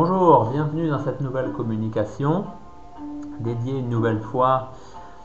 Bonjour, 0.00 0.50
bienvenue 0.52 0.88
dans 0.88 1.00
cette 1.00 1.20
nouvelle 1.20 1.50
communication 1.50 2.44
dédiée 3.40 3.80
une 3.80 3.88
nouvelle 3.88 4.20
fois 4.20 4.70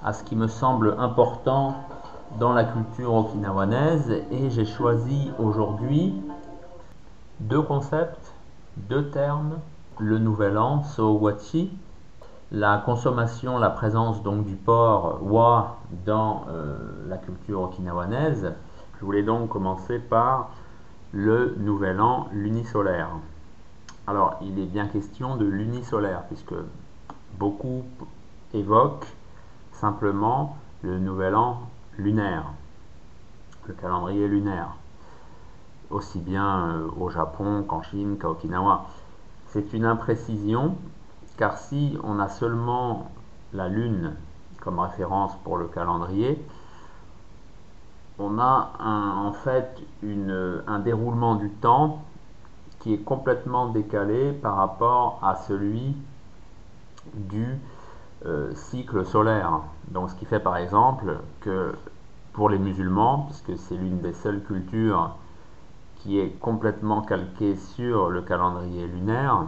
à 0.04 0.14
ce 0.14 0.24
qui 0.24 0.36
me 0.36 0.48
semble 0.48 0.96
important 0.98 1.76
dans 2.40 2.54
la 2.54 2.64
culture 2.64 3.14
okinawanaise 3.14 4.10
et 4.32 4.50
j'ai 4.50 4.66
choisi 4.66 5.30
aujourd'hui 5.38 6.20
deux 7.40 7.62
concepts, 7.62 8.34
deux 8.90 9.12
termes, 9.12 9.60
le 10.00 10.18
nouvel 10.18 10.58
an, 10.58 10.82
Sowachi, 10.82 11.72
la 12.52 12.80
consommation, 12.80 13.60
la 13.60 13.70
présence 13.70 14.24
donc 14.24 14.44
du 14.44 14.56
porc 14.56 15.20
wa 15.22 15.78
dans 16.04 16.46
euh, 16.50 16.78
la 17.08 17.18
culture 17.18 17.62
okinawanaise. 17.62 18.54
Je 19.00 19.06
voulais 19.06 19.22
donc 19.22 19.50
commencer 19.50 20.00
par 20.00 20.50
le 21.12 21.58
nouvel 21.60 22.02
an 22.02 22.26
lunisolaire. 22.32 23.10
Alors, 24.06 24.36
il 24.42 24.60
est 24.60 24.66
bien 24.66 24.88
question 24.88 25.38
de 25.38 25.46
lunisolaire, 25.46 26.24
puisque 26.28 26.56
beaucoup 27.40 27.84
évoquent 28.54 29.08
simplement 29.72 30.58
le 30.82 31.00
nouvel 31.00 31.36
an 31.36 31.62
lunaire, 31.98 32.44
le 33.66 33.74
calendrier 33.74 34.28
lunaire, 34.28 34.76
aussi 35.90 36.20
bien 36.20 36.68
euh, 36.68 36.88
au 37.00 37.10
Japon 37.10 37.64
qu'en 37.66 37.82
Chine 37.82 38.18
qu'à 38.20 38.30
Okinawa. 38.30 38.88
C'est 39.48 39.72
une 39.72 39.86
imprécision, 39.86 40.76
car 41.38 41.58
si 41.58 41.98
on 42.04 42.20
a 42.20 42.28
seulement 42.28 43.10
la 43.54 43.70
lune 43.70 44.16
comme 44.60 44.80
référence 44.80 45.34
pour 45.46 45.58
le 45.58 45.68
calendrier, 45.68 46.44
on 48.20 48.38
a 48.38 48.72
en 48.80 49.32
fait 49.32 49.82
un 50.04 50.80
déroulement 50.80 51.36
du 51.36 51.50
temps 51.50 52.04
est 52.92 53.04
complètement 53.04 53.70
décalé 53.70 54.32
par 54.34 54.56
rapport 54.56 55.20
à 55.22 55.36
celui 55.36 55.96
du 57.14 57.60
euh, 58.26 58.52
cycle 58.56 59.06
solaire. 59.06 59.60
Donc 59.90 60.10
ce 60.10 60.16
qui 60.16 60.26
fait 60.26 60.40
par 60.40 60.58
exemple 60.58 61.20
que 61.42 61.76
pour 62.34 62.50
les 62.50 62.58
musulmans, 62.58 63.28
puisque 63.28 63.58
c'est 63.62 63.76
l'une 63.76 64.00
des 64.00 64.14
seules 64.14 64.42
cultures 64.44 65.16
qui 65.98 66.20
est 66.20 66.32
complètement 66.40 67.02
calquée 67.02 67.56
sur 67.56 68.10
le 68.10 68.22
calendrier 68.22 68.88
lunaire, 68.88 69.46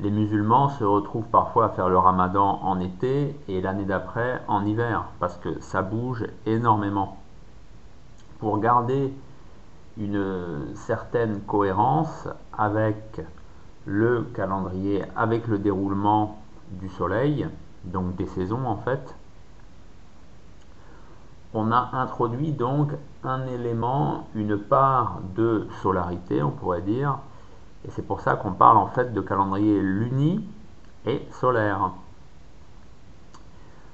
les 0.00 0.10
musulmans 0.10 0.68
se 0.68 0.84
retrouvent 0.84 1.26
parfois 1.26 1.66
à 1.66 1.68
faire 1.70 1.88
le 1.88 1.98
ramadan 1.98 2.60
en 2.62 2.78
été 2.78 3.34
et 3.48 3.60
l'année 3.60 3.84
d'après 3.84 4.42
en 4.46 4.64
hiver, 4.64 5.06
parce 5.18 5.36
que 5.38 5.58
ça 5.60 5.82
bouge 5.82 6.24
énormément. 6.46 7.16
Pour 8.38 8.60
garder 8.60 9.12
une 9.98 10.74
certaine 10.74 11.40
cohérence 11.42 12.28
avec 12.56 13.20
le 13.84 14.22
calendrier, 14.34 15.04
avec 15.16 15.46
le 15.48 15.58
déroulement 15.58 16.38
du 16.70 16.88
soleil, 16.88 17.48
donc 17.84 18.16
des 18.16 18.26
saisons 18.26 18.66
en 18.66 18.76
fait, 18.76 19.14
on 21.54 21.72
a 21.72 21.90
introduit 21.94 22.52
donc 22.52 22.92
un 23.24 23.46
élément, 23.46 24.28
une 24.34 24.58
part 24.58 25.20
de 25.34 25.66
solarité, 25.82 26.42
on 26.42 26.50
pourrait 26.50 26.82
dire, 26.82 27.18
et 27.86 27.90
c'est 27.90 28.06
pour 28.06 28.20
ça 28.20 28.36
qu'on 28.36 28.52
parle 28.52 28.76
en 28.76 28.88
fait 28.88 29.12
de 29.12 29.20
calendrier 29.20 29.80
luni 29.80 30.46
et 31.06 31.26
solaire. 31.32 31.92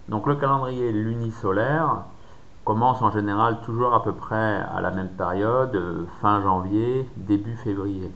Donc 0.09 0.27
le 0.27 0.35
calendrier 0.35 0.91
lunisolaire, 0.93 2.05
commence 2.65 3.03
en 3.03 3.11
général 3.11 3.61
toujours 3.65 3.95
à 3.95 4.03
peu 4.03 4.13
près 4.13 4.63
à 4.75 4.81
la 4.81 4.91
même 4.91 5.11
période, 5.11 5.75
euh, 5.77 6.07
fin 6.21 6.43
janvier, 6.43 7.09
début 7.17 7.57
février. 7.57 8.11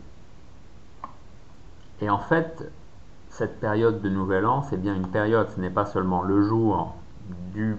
Et 2.01 2.11
en 2.11 2.19
fait, 2.19 2.71
cette 3.29 3.61
période 3.61 4.01
de 4.01 4.09
Nouvel 4.09 4.47
An, 4.47 4.63
c'est 4.63 4.81
bien 4.81 4.95
une 4.95 5.09
période, 5.09 5.49
ce 5.55 5.61
n'est 5.61 5.71
pas 5.71 5.85
seulement 5.85 6.23
le 6.23 6.43
jour 6.43 6.95
du, 7.53 7.77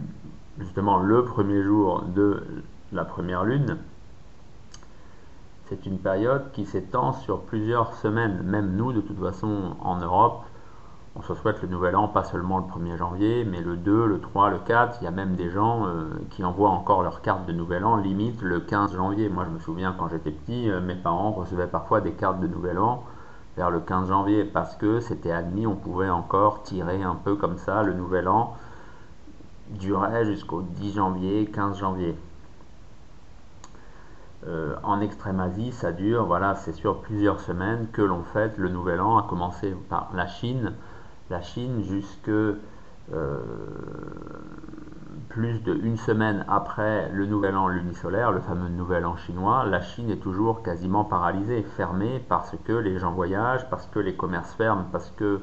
justement 0.59 0.97
le 0.97 1.23
premier 1.25 1.63
jour 1.63 2.03
de 2.03 2.43
la 2.91 3.05
première 3.05 3.43
lune, 3.43 3.77
c'est 5.69 5.85
une 5.85 5.99
période 5.99 6.51
qui 6.51 6.65
s'étend 6.65 7.13
sur 7.13 7.41
plusieurs 7.41 7.93
semaines. 7.93 8.41
Même 8.43 8.75
nous, 8.75 8.91
de 8.91 9.01
toute 9.01 9.19
façon, 9.19 9.75
en 9.81 9.97
Europe, 9.97 10.43
on 11.15 11.21
se 11.21 11.33
souhaite 11.33 11.61
le 11.61 11.67
nouvel 11.67 11.95
an, 11.95 12.07
pas 12.07 12.23
seulement 12.23 12.59
le 12.59 12.65
1er 12.65 12.97
janvier, 12.97 13.45
mais 13.45 13.61
le 13.61 13.75
2, 13.75 14.05
le 14.05 14.19
3, 14.19 14.49
le 14.51 14.59
4. 14.59 14.99
Il 15.01 15.05
y 15.05 15.07
a 15.07 15.11
même 15.11 15.35
des 15.35 15.49
gens 15.49 15.87
euh, 15.87 16.09
qui 16.29 16.43
envoient 16.43 16.69
encore 16.69 17.03
leur 17.03 17.21
carte 17.21 17.45
de 17.45 17.51
nouvel 17.51 17.83
an, 17.83 17.97
limite 17.97 18.41
le 18.41 18.59
15 18.59 18.93
janvier. 18.95 19.27
Moi, 19.29 19.45
je 19.45 19.49
me 19.49 19.59
souviens 19.59 19.95
quand 19.97 20.07
j'étais 20.09 20.31
petit, 20.31 20.69
euh, 20.69 20.81
mes 20.81 20.95
parents 20.95 21.31
recevaient 21.31 21.67
parfois 21.67 22.01
des 22.01 22.11
cartes 22.11 22.39
de 22.39 22.47
nouvel 22.47 22.79
an 22.79 23.03
vers 23.57 23.71
le 23.71 23.79
15 23.79 24.07
janvier 24.07 24.45
parce 24.45 24.75
que 24.75 24.99
c'était 24.99 25.31
admis, 25.31 25.67
on 25.67 25.75
pouvait 25.75 26.09
encore 26.09 26.63
tirer 26.63 27.03
un 27.03 27.15
peu 27.15 27.35
comme 27.35 27.57
ça. 27.57 27.83
Le 27.83 27.93
nouvel 27.93 28.27
an 28.27 28.55
durait 29.69 30.25
jusqu'au 30.25 30.61
10 30.61 30.93
janvier, 30.93 31.45
15 31.47 31.79
janvier. 31.79 32.15
Euh, 34.47 34.75
en 34.83 35.01
Extrême-Asie, 35.01 35.73
ça 35.73 35.91
dure, 35.91 36.25
voilà, 36.25 36.55
c'est 36.55 36.71
sur 36.71 37.01
plusieurs 37.01 37.41
semaines 37.41 37.87
que 37.91 38.01
l'on 38.01 38.23
fête 38.23 38.57
le 38.57 38.69
Nouvel 38.69 39.01
An, 39.01 39.17
à 39.17 39.23
commencer 39.23 39.75
par 39.89 40.11
la 40.13 40.27
Chine, 40.27 40.73
la 41.29 41.41
Chine 41.41 41.83
jusque 41.83 42.29
euh, 42.29 43.39
plus 45.29 45.59
d'une 45.59 45.97
semaine 45.97 46.45
après 46.47 47.09
le 47.11 47.25
nouvel 47.25 47.55
an 47.55 47.67
lunisolaire, 47.67 48.31
le 48.31 48.41
fameux 48.41 48.69
nouvel 48.69 49.05
an 49.05 49.15
chinois, 49.15 49.65
la 49.65 49.81
Chine 49.81 50.09
est 50.09 50.17
toujours 50.17 50.63
quasiment 50.63 51.03
paralysée, 51.03 51.63
fermée 51.77 52.23
parce 52.27 52.55
que 52.65 52.73
les 52.73 52.97
gens 52.97 53.11
voyagent, 53.11 53.69
parce 53.69 53.85
que 53.87 53.99
les 53.99 54.15
commerces 54.15 54.53
ferment, 54.53 54.85
parce 54.91 55.11
que 55.11 55.39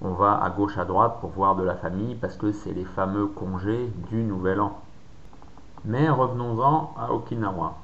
on 0.00 0.12
va 0.12 0.42
à 0.42 0.50
gauche 0.50 0.78
à 0.78 0.84
droite 0.84 1.16
pour 1.20 1.30
voir 1.30 1.56
de 1.56 1.64
la 1.64 1.74
famille, 1.74 2.14
parce 2.14 2.36
que 2.36 2.52
c'est 2.52 2.72
les 2.72 2.84
fameux 2.84 3.26
congés 3.26 3.92
du 4.10 4.22
nouvel 4.22 4.60
an. 4.60 4.78
Mais 5.84 6.08
revenons-en 6.08 6.94
à 6.98 7.12
Okinawa. 7.12 7.74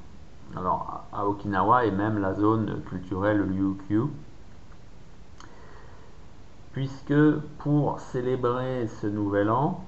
Alors 0.56 1.04
à 1.12 1.26
Okinawa 1.26 1.87
et 1.87 1.91
même 1.91 2.19
la 2.20 2.34
zone 2.34 2.82
culturelle 2.88 3.43
Ryukyu, 3.43 4.03
puisque 6.75 7.15
pour 7.59 8.01
célébrer 8.01 8.89
ce 9.01 9.07
nouvel 9.07 9.49
an, 9.49 9.85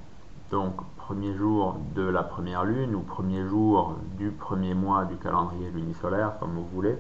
donc 0.53 0.73
premier 0.97 1.35
jour 1.35 1.77
de 1.97 2.03
la 2.03 2.23
première 2.23 2.65
lune 2.65 2.95
ou 2.95 3.01
premier 3.01 3.45
jour 3.49 3.97
du 4.17 4.31
premier 4.31 4.73
mois 4.73 5.05
du 5.05 5.17
calendrier 5.17 5.69
lunisolaire, 5.71 6.39
comme 6.39 6.53
vous 6.53 6.67
voulez, 6.73 6.97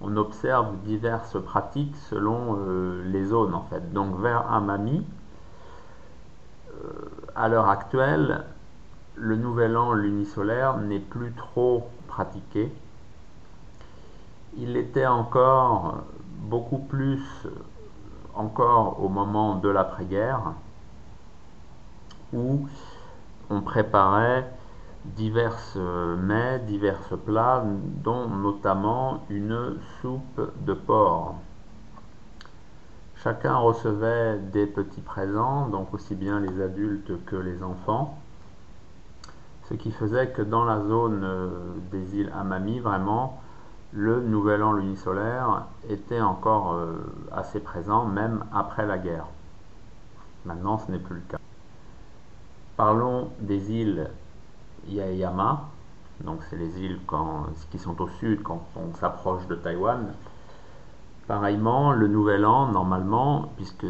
on 0.00 0.16
observe 0.16 0.76
diverses 0.84 1.42
pratiques 1.42 1.96
selon 2.08 2.56
euh, 2.56 3.02
les 3.10 3.24
zones 3.26 3.54
en 3.54 3.62
fait. 3.62 3.92
Donc 3.92 4.16
vers 4.20 4.50
Amami, 4.52 5.04
euh, 6.84 6.92
à 7.34 7.48
l'heure 7.48 7.68
actuelle, 7.68 8.44
le 9.16 9.34
nouvel 9.34 9.76
an 9.76 9.92
lunisolaire 9.92 10.76
n'est 10.76 11.00
plus 11.00 11.32
trop 11.32 11.88
pratiqué. 12.06 12.72
Il 14.56 14.76
était 14.76 15.06
encore 15.06 16.04
beaucoup 16.42 16.78
plus 16.78 17.22
encore 18.34 19.02
au 19.02 19.08
moment 19.08 19.56
de 19.56 19.68
l'après-guerre, 19.68 20.52
où 22.32 22.66
on 23.50 23.60
préparait 23.60 24.50
diverses 25.04 25.76
mets, 25.76 26.60
divers 26.60 27.16
plats, 27.26 27.64
dont 28.04 28.28
notamment 28.28 29.24
une 29.28 29.76
soupe 30.00 30.40
de 30.64 30.74
porc. 30.74 31.34
Chacun 33.16 33.56
recevait 33.56 34.38
des 34.38 34.66
petits 34.66 35.00
présents, 35.00 35.68
donc 35.68 35.92
aussi 35.94 36.14
bien 36.14 36.40
les 36.40 36.60
adultes 36.60 37.24
que 37.24 37.36
les 37.36 37.62
enfants, 37.62 38.18
ce 39.68 39.74
qui 39.74 39.92
faisait 39.92 40.28
que 40.28 40.42
dans 40.42 40.64
la 40.64 40.80
zone 40.80 41.24
des 41.90 42.16
îles 42.16 42.32
Amami, 42.34 42.80
vraiment, 42.80 43.41
le 43.92 44.20
nouvel 44.20 44.62
an 44.62 44.72
lunisolaire 44.72 45.66
était 45.88 46.20
encore 46.20 46.72
euh, 46.72 46.94
assez 47.30 47.60
présent 47.60 48.06
même 48.06 48.44
après 48.52 48.86
la 48.86 48.98
guerre. 48.98 49.26
Maintenant, 50.46 50.78
ce 50.78 50.90
n'est 50.90 50.98
plus 50.98 51.16
le 51.16 51.22
cas. 51.28 51.38
Parlons 52.76 53.30
des 53.40 53.70
îles 53.70 54.08
Yaeyama, 54.88 55.68
donc 56.24 56.40
c'est 56.48 56.56
les 56.56 56.80
îles 56.80 56.98
qui 57.70 57.78
sont 57.78 58.00
au 58.00 58.08
sud 58.08 58.42
quand 58.42 58.64
on 58.76 58.94
s'approche 58.94 59.46
de 59.46 59.54
Taïwan. 59.54 60.14
Pareillement, 61.28 61.92
le 61.92 62.08
nouvel 62.08 62.44
an, 62.46 62.68
normalement, 62.68 63.52
puisque 63.56 63.86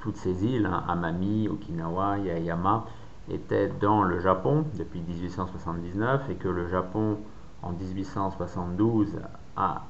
toutes 0.00 0.16
ces 0.16 0.44
îles, 0.44 0.66
hein, 0.66 0.84
Amami, 0.88 1.48
Okinawa, 1.48 2.18
Yaeyama, 2.18 2.84
étaient 3.30 3.72
dans 3.80 4.02
le 4.02 4.20
Japon 4.20 4.64
depuis 4.78 5.00
1879 5.00 6.28
et 6.30 6.34
que 6.34 6.48
le 6.48 6.68
Japon 6.68 7.18
en 7.62 7.72
1872 7.72 9.20
a 9.56 9.82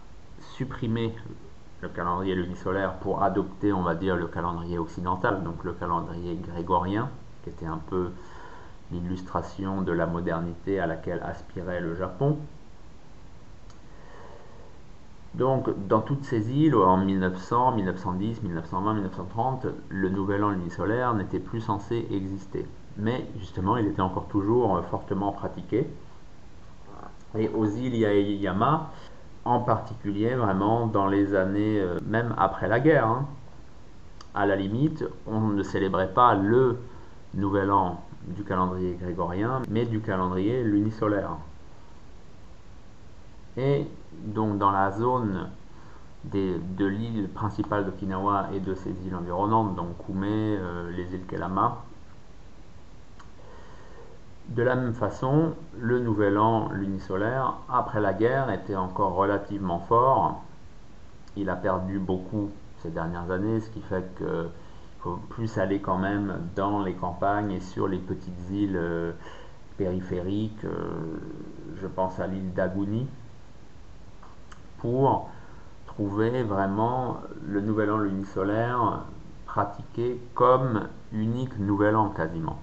supprimé 0.56 1.14
le 1.80 1.88
calendrier 1.88 2.34
lunisolaire 2.34 2.94
pour 2.94 3.22
adopter, 3.22 3.72
on 3.72 3.82
va 3.82 3.94
dire, 3.94 4.16
le 4.16 4.26
calendrier 4.26 4.78
occidental, 4.78 5.42
donc 5.42 5.64
le 5.64 5.72
calendrier 5.72 6.36
grégorien, 6.36 7.10
qui 7.42 7.50
était 7.50 7.66
un 7.66 7.80
peu 7.88 8.10
l'illustration 8.92 9.82
de 9.82 9.92
la 9.92 10.06
modernité 10.06 10.78
à 10.78 10.86
laquelle 10.86 11.22
aspirait 11.24 11.80
le 11.80 11.96
Japon. 11.96 12.38
Donc, 15.34 15.70
dans 15.88 16.02
toutes 16.02 16.24
ces 16.24 16.52
îles, 16.52 16.76
en 16.76 16.98
1900, 16.98 17.72
1910, 17.72 18.42
1920, 18.42 18.94
1930, 18.94 19.66
le 19.88 20.08
nouvel 20.10 20.44
an 20.44 20.50
lunisolaire 20.50 21.14
n'était 21.14 21.40
plus 21.40 21.62
censé 21.62 22.06
exister. 22.10 22.66
Mais 22.98 23.26
justement, 23.38 23.78
il 23.78 23.86
était 23.86 24.02
encore 24.02 24.26
toujours 24.28 24.76
euh, 24.76 24.82
fortement 24.82 25.32
pratiqué. 25.32 25.88
Et 27.38 27.48
aux 27.48 27.66
îles 27.66 27.96
Yaeyama, 27.96 28.90
en 29.44 29.60
particulier 29.60 30.34
vraiment 30.34 30.86
dans 30.86 31.06
les 31.06 31.34
années, 31.34 31.80
euh, 31.80 31.98
même 32.06 32.34
après 32.38 32.68
la 32.68 32.80
guerre, 32.80 33.06
hein, 33.06 33.26
à 34.34 34.46
la 34.46 34.56
limite, 34.56 35.04
on 35.26 35.40
ne 35.40 35.62
célébrait 35.62 36.12
pas 36.12 36.34
le 36.34 36.78
nouvel 37.34 37.70
an 37.70 38.02
du 38.26 38.44
calendrier 38.44 38.94
grégorien, 38.94 39.62
mais 39.68 39.84
du 39.84 40.00
calendrier 40.00 40.62
lunisolaire. 40.62 41.36
Et 43.56 43.86
donc 44.24 44.58
dans 44.58 44.70
la 44.70 44.90
zone 44.92 45.48
de 46.24 46.86
l'île 46.86 47.28
principale 47.28 47.84
d'Okinawa 47.84 48.48
et 48.54 48.60
de 48.60 48.74
ses 48.74 48.90
îles 49.04 49.14
environnantes, 49.14 49.74
donc 49.74 49.88
Kume, 50.06 50.24
euh, 50.24 50.90
les 50.92 51.14
îles 51.14 51.26
Kelama, 51.26 51.84
de 54.48 54.62
la 54.62 54.74
même 54.74 54.94
façon, 54.94 55.54
le 55.78 55.98
nouvel 56.00 56.36
an 56.36 56.68
lunisolaire, 56.72 57.54
après 57.68 58.00
la 58.00 58.12
guerre, 58.12 58.50
était 58.50 58.76
encore 58.76 59.14
relativement 59.14 59.78
fort. 59.80 60.42
Il 61.36 61.48
a 61.48 61.56
perdu 61.56 61.98
beaucoup 61.98 62.50
ces 62.82 62.90
dernières 62.90 63.30
années, 63.30 63.60
ce 63.60 63.70
qui 63.70 63.80
fait 63.80 64.04
qu'il 64.18 64.50
faut 65.00 65.18
plus 65.30 65.58
aller 65.58 65.80
quand 65.80 65.98
même 65.98 66.38
dans 66.56 66.82
les 66.82 66.94
campagnes 66.94 67.52
et 67.52 67.60
sur 67.60 67.88
les 67.88 67.98
petites 67.98 68.50
îles 68.50 68.76
euh, 68.76 69.12
périphériques. 69.78 70.64
Euh, 70.64 70.90
je 71.80 71.86
pense 71.86 72.18
à 72.18 72.26
l'île 72.26 72.52
d'Aguni, 72.52 73.06
pour 74.78 75.30
trouver 75.86 76.42
vraiment 76.42 77.18
le 77.46 77.60
nouvel 77.60 77.90
an 77.90 77.98
lunisolaire 77.98 79.04
pratiqué 79.46 80.20
comme 80.34 80.88
unique 81.12 81.58
nouvel 81.58 81.96
an 81.96 82.08
quasiment. 82.10 82.58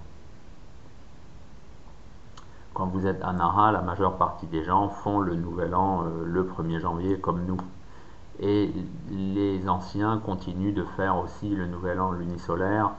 Quand 2.80 2.86
vous 2.86 3.06
êtes 3.06 3.22
à 3.22 3.34
Nara, 3.34 3.72
la 3.72 3.82
majeure 3.82 4.16
partie 4.16 4.46
des 4.46 4.64
gens 4.64 4.88
font 4.88 5.20
le 5.20 5.34
nouvel 5.34 5.74
an 5.74 6.02
euh, 6.02 6.24
le 6.24 6.44
1er 6.44 6.80
janvier 6.80 7.18
comme 7.20 7.44
nous. 7.44 7.58
Et 8.38 8.72
les 9.10 9.68
anciens 9.68 10.16
continuent 10.16 10.72
de 10.72 10.84
faire 10.96 11.18
aussi 11.18 11.50
le 11.50 11.66
nouvel 11.66 12.00
an 12.00 12.12
lunisolaire, 12.12 12.92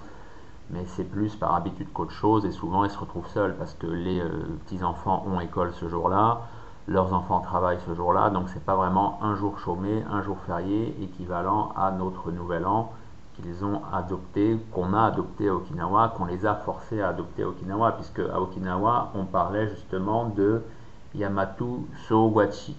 mais 0.69 0.85
c'est 0.85 1.03
plus 1.03 1.35
par 1.35 1.55
habitude 1.55 1.91
qu'autre 1.93 2.11
chose, 2.11 2.45
et 2.45 2.51
souvent 2.51 2.83
ils 2.83 2.91
se 2.91 2.99
retrouvent 2.99 3.27
seuls 3.29 3.55
parce 3.57 3.73
que 3.73 3.87
les 3.87 4.19
euh, 4.19 4.29
petits-enfants 4.65 5.25
ont 5.25 5.39
école 5.41 5.73
ce 5.73 5.89
jour-là, 5.89 6.41
leurs 6.87 7.11
enfants 7.15 7.39
travaillent 7.39 7.81
ce 7.87 7.95
jour-là, 7.95 8.29
donc 8.29 8.49
c'est 8.49 8.63
pas 8.63 8.75
vraiment 8.75 9.17
un 9.23 9.33
jour 9.33 9.57
chômé, 9.57 10.05
un 10.11 10.21
jour 10.21 10.37
férié 10.45 10.95
équivalent 11.01 11.73
à 11.75 11.89
notre 11.89 12.29
nouvel 12.29 12.67
an 12.67 12.91
qu'ils 13.35 13.63
ont 13.63 13.81
adopté, 13.91 14.57
qu'on 14.71 14.93
a 14.93 15.03
adopté 15.03 15.49
à 15.49 15.55
Okinawa, 15.55 16.13
qu'on 16.15 16.25
les 16.25 16.45
a 16.45 16.55
forcés 16.55 17.01
à 17.01 17.09
adopter 17.09 17.43
à 17.43 17.47
Okinawa, 17.47 17.93
puisque 17.93 18.19
à 18.19 18.39
Okinawa 18.39 19.11
on 19.15 19.25
parlait 19.25 19.69
justement 19.69 20.25
de 20.25 20.61
Yamato 21.15 21.85
Sowachi. 22.07 22.75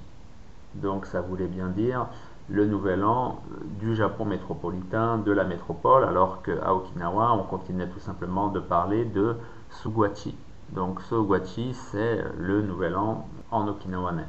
Donc 0.75 1.06
ça 1.06 1.20
voulait 1.20 1.46
bien 1.46 1.69
dire 1.69 2.06
le 2.49 2.66
nouvel 2.66 3.04
an 3.04 3.40
du 3.81 3.94
Japon 3.94 4.25
métropolitain, 4.25 5.19
de 5.19 5.32
la 5.32 5.44
métropole, 5.44 6.04
alors 6.04 6.43
qu'à 6.43 6.75
Okinawa 6.75 7.32
on 7.32 7.44
continuait 7.44 7.88
tout 7.88 8.00
simplement 8.00 8.49
de 8.49 8.60
parler 8.60 9.04
de 9.04 9.37
Suguachi. 9.70 10.37
Donc 10.70 11.00
Sowachi 11.02 11.75
c'est 11.75 12.25
le 12.38 12.62
nouvel 12.62 12.96
an 12.96 13.26
en 13.50 13.69
okinawanais. 13.69 14.26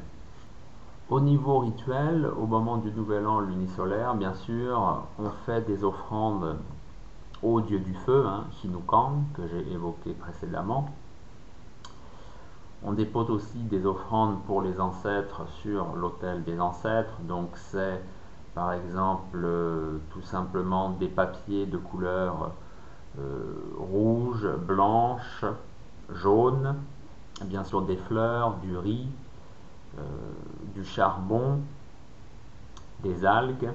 Au 1.09 1.19
niveau 1.19 1.59
rituel, 1.59 2.25
au 2.37 2.45
moment 2.45 2.77
du 2.77 2.89
nouvel 2.91 3.27
an 3.27 3.41
lunisolaire, 3.41 4.15
bien 4.15 4.33
sûr, 4.33 5.03
on 5.19 5.29
fait 5.45 5.61
des 5.61 5.83
offrandes 5.83 6.55
au 7.43 7.59
dieu 7.59 7.79
du 7.79 7.93
feu, 7.93 8.25
hein, 8.25 8.45
que 9.33 9.47
j'ai 9.47 9.71
évoqué 9.73 10.13
précédemment. 10.13 10.89
On 12.83 12.93
dépose 12.93 13.29
aussi 13.29 13.57
des 13.59 13.85
offrandes 13.85 14.41
pour 14.43 14.61
les 14.61 14.79
ancêtres 14.79 15.45
sur 15.61 15.95
l'autel 15.95 16.43
des 16.43 16.59
ancêtres, 16.59 17.19
donc 17.21 17.49
c'est 17.55 18.01
par 18.55 18.71
exemple 18.71 19.45
tout 20.11 20.21
simplement 20.21 20.91
des 20.91 21.07
papiers 21.07 21.65
de 21.65 21.77
couleur 21.77 22.51
euh, 23.19 23.53
rouge, 23.77 24.47
blanche, 24.47 25.45
jaune, 26.13 26.75
bien 27.45 27.63
sûr 27.63 27.81
des 27.81 27.97
fleurs, 27.97 28.55
du 28.57 28.77
riz, 28.77 29.07
du 30.73 30.83
charbon, 30.83 31.59
des 33.03 33.25
algues 33.25 33.69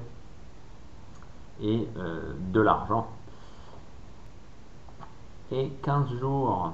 et 1.60 1.88
euh, 1.96 2.32
de 2.52 2.60
l'argent. 2.60 3.06
Et 5.50 5.70
15 5.82 6.14
jours 6.18 6.72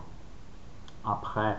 après 1.05 1.59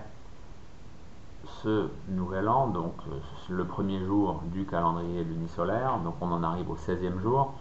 ce 1.63 1.89
nouvel 2.09 2.49
an, 2.49 2.67
donc 2.67 2.93
euh, 3.07 3.19
le 3.49 3.65
premier 3.65 4.03
jour 4.05 4.41
du 4.51 4.65
calendrier 4.65 5.23
lunisolaire, 5.23 5.99
donc 5.99 6.15
on 6.21 6.31
en 6.31 6.43
arrive 6.43 6.69
au 6.69 6.75
16e 6.75 7.19
jour, 7.21 7.53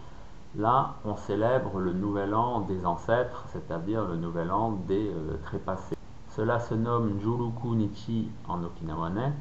là 0.57 0.95
on 1.05 1.15
célèbre 1.15 1.79
le 1.79 1.93
nouvel 1.93 2.33
an 2.33 2.61
des 2.61 2.85
ancêtres, 2.85 3.45
c'est-à-dire 3.51 4.03
le 4.05 4.17
nouvel 4.17 4.51
an 4.51 4.71
des 4.87 5.11
trépassés. 5.43 5.95
Cela 6.29 6.59
se 6.59 6.73
nomme 6.73 7.19
Juruku 7.21 7.75
Nichi 7.75 8.29
en 8.49 8.61
okinawanais, 8.63 9.31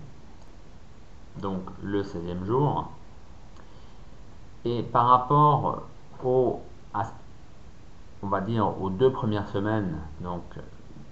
donc 1.41 1.63
le 1.83 2.03
16e 2.03 2.45
jour. 2.45 2.91
Et 4.65 4.83
par 4.83 5.07
rapport 5.09 5.83
au, 6.23 6.61
on 8.23 8.29
va 8.29 8.41
dire, 8.41 8.81
aux 8.81 8.91
deux 8.91 9.13
premières 9.13 9.49
semaines 9.49 9.99
donc, 10.21 10.43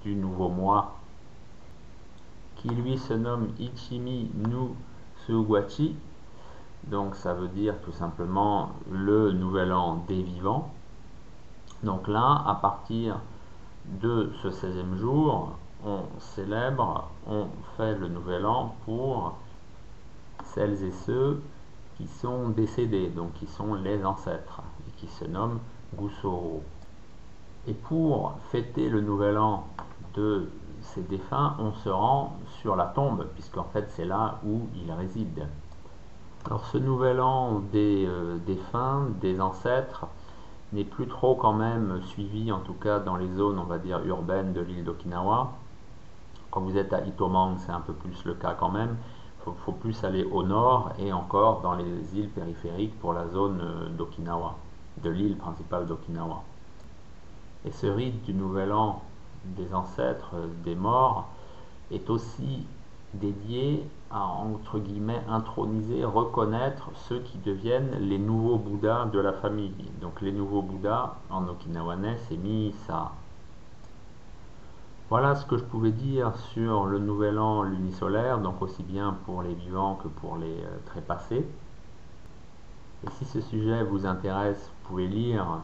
du 0.02 0.14
nouveau 0.14 0.48
mois, 0.48 0.96
qui 2.56 2.68
lui 2.68 2.96
se 2.96 3.12
nomme 3.12 3.48
Ichimi 3.58 4.30
nu 4.34 4.68
Suguachi, 5.26 5.96
donc 6.84 7.14
ça 7.16 7.34
veut 7.34 7.48
dire 7.48 7.74
tout 7.84 7.92
simplement 7.92 8.70
le 8.90 9.32
nouvel 9.32 9.72
an 9.72 10.04
des 10.08 10.22
vivants. 10.22 10.70
Donc 11.82 12.08
là, 12.08 12.42
à 12.46 12.54
partir 12.54 13.18
de 14.00 14.32
ce 14.42 14.48
16e 14.48 14.96
jour, 14.96 15.50
on 15.84 16.02
célèbre, 16.18 17.08
on 17.26 17.46
fait 17.76 17.96
le 17.96 18.08
nouvel 18.08 18.46
an 18.46 18.74
pour 18.84 19.36
celles 20.54 20.82
et 20.84 20.92
ceux 20.92 21.42
qui 21.96 22.06
sont 22.06 22.48
décédés, 22.48 23.08
donc 23.08 23.32
qui 23.34 23.46
sont 23.46 23.74
les 23.74 24.04
ancêtres, 24.04 24.62
et 24.88 24.90
qui 25.00 25.06
se 25.06 25.24
nomment 25.24 25.60
Gusoro. 25.96 26.62
Et 27.66 27.74
pour 27.74 28.34
fêter 28.50 28.88
le 28.88 29.00
nouvel 29.00 29.38
an 29.38 29.66
de 30.14 30.48
ces 30.80 31.02
défunts, 31.02 31.56
on 31.58 31.72
se 31.72 31.88
rend 31.88 32.36
sur 32.60 32.76
la 32.76 32.86
tombe, 32.86 33.26
puisqu'en 33.34 33.64
fait 33.64 33.86
c'est 33.90 34.04
là 34.04 34.40
où 34.44 34.68
ils 34.74 34.90
résident. 34.92 35.46
Alors 36.46 36.66
ce 36.66 36.78
nouvel 36.78 37.20
an 37.20 37.60
des 37.72 38.04
euh, 38.06 38.36
défunts, 38.46 39.06
des 39.20 39.40
ancêtres, 39.40 40.06
n'est 40.72 40.84
plus 40.84 41.06
trop 41.06 41.34
quand 41.34 41.52
même 41.52 42.00
suivi, 42.02 42.50
en 42.50 42.60
tout 42.60 42.74
cas 42.74 42.98
dans 42.98 43.16
les 43.16 43.28
zones, 43.28 43.58
on 43.58 43.64
va 43.64 43.78
dire, 43.78 44.04
urbaines 44.06 44.52
de 44.52 44.60
l'île 44.60 44.84
d'Okinawa. 44.84 45.52
Quand 46.50 46.60
vous 46.62 46.76
êtes 46.76 46.92
à 46.92 47.04
Itomang, 47.04 47.56
c'est 47.58 47.72
un 47.72 47.80
peu 47.80 47.92
plus 47.92 48.24
le 48.24 48.34
cas 48.34 48.54
quand 48.58 48.70
même. 48.70 48.96
Il 49.46 49.52
faut, 49.64 49.72
plus 49.72 50.04
aller 50.04 50.24
au 50.24 50.42
nord 50.42 50.92
et 50.98 51.12
encore 51.12 51.62
dans 51.62 51.74
les 51.74 52.16
îles 52.16 52.28
périphériques 52.28 52.98
pour 53.00 53.12
la 53.12 53.26
zone 53.28 53.60
euh, 53.60 53.88
d'Okinawa, 53.88 54.56
de 55.02 55.10
l'île 55.10 55.36
principale 55.36 55.86
d'Okinawa. 55.86 56.42
Et 57.64 57.72
ce 57.72 57.86
rite 57.86 58.22
du 58.22 58.34
nouvel 58.34 58.72
an 58.72 59.02
des 59.44 59.74
ancêtres 59.74 60.34
euh, 60.34 60.46
des 60.64 60.76
morts 60.76 61.28
est 61.90 62.08
aussi 62.08 62.66
dédié 63.14 63.84
à, 64.10 64.24
entre 64.24 64.78
guillemets, 64.78 65.22
introniser, 65.28 66.04
reconnaître 66.04 66.90
ceux 67.08 67.18
qui 67.20 67.38
deviennent 67.38 67.96
les 68.00 68.18
nouveaux 68.18 68.58
Bouddhas 68.58 69.06
de 69.06 69.18
la 69.18 69.32
famille. 69.32 69.74
Donc 70.00 70.20
les 70.20 70.32
nouveaux 70.32 70.62
Bouddhas 70.62 71.16
en 71.30 71.48
okinawanais, 71.48 72.16
c'est 72.28 72.36
Misa. 72.36 73.12
Voilà 75.12 75.34
ce 75.34 75.44
que 75.44 75.58
je 75.58 75.64
pouvais 75.64 75.90
dire 75.90 76.34
sur 76.54 76.86
le 76.86 76.98
nouvel 76.98 77.38
an 77.38 77.64
lunisolaire, 77.64 78.38
donc 78.38 78.62
aussi 78.62 78.82
bien 78.82 79.14
pour 79.26 79.42
les 79.42 79.52
vivants 79.52 79.96
que 80.02 80.08
pour 80.08 80.38
les 80.38 80.46
euh, 80.46 80.78
trépassés. 80.86 81.46
Et 83.04 83.10
si 83.18 83.26
ce 83.26 83.42
sujet 83.42 83.84
vous 83.84 84.06
intéresse, 84.06 84.70
vous 84.70 84.88
pouvez 84.88 85.06
lire 85.06 85.60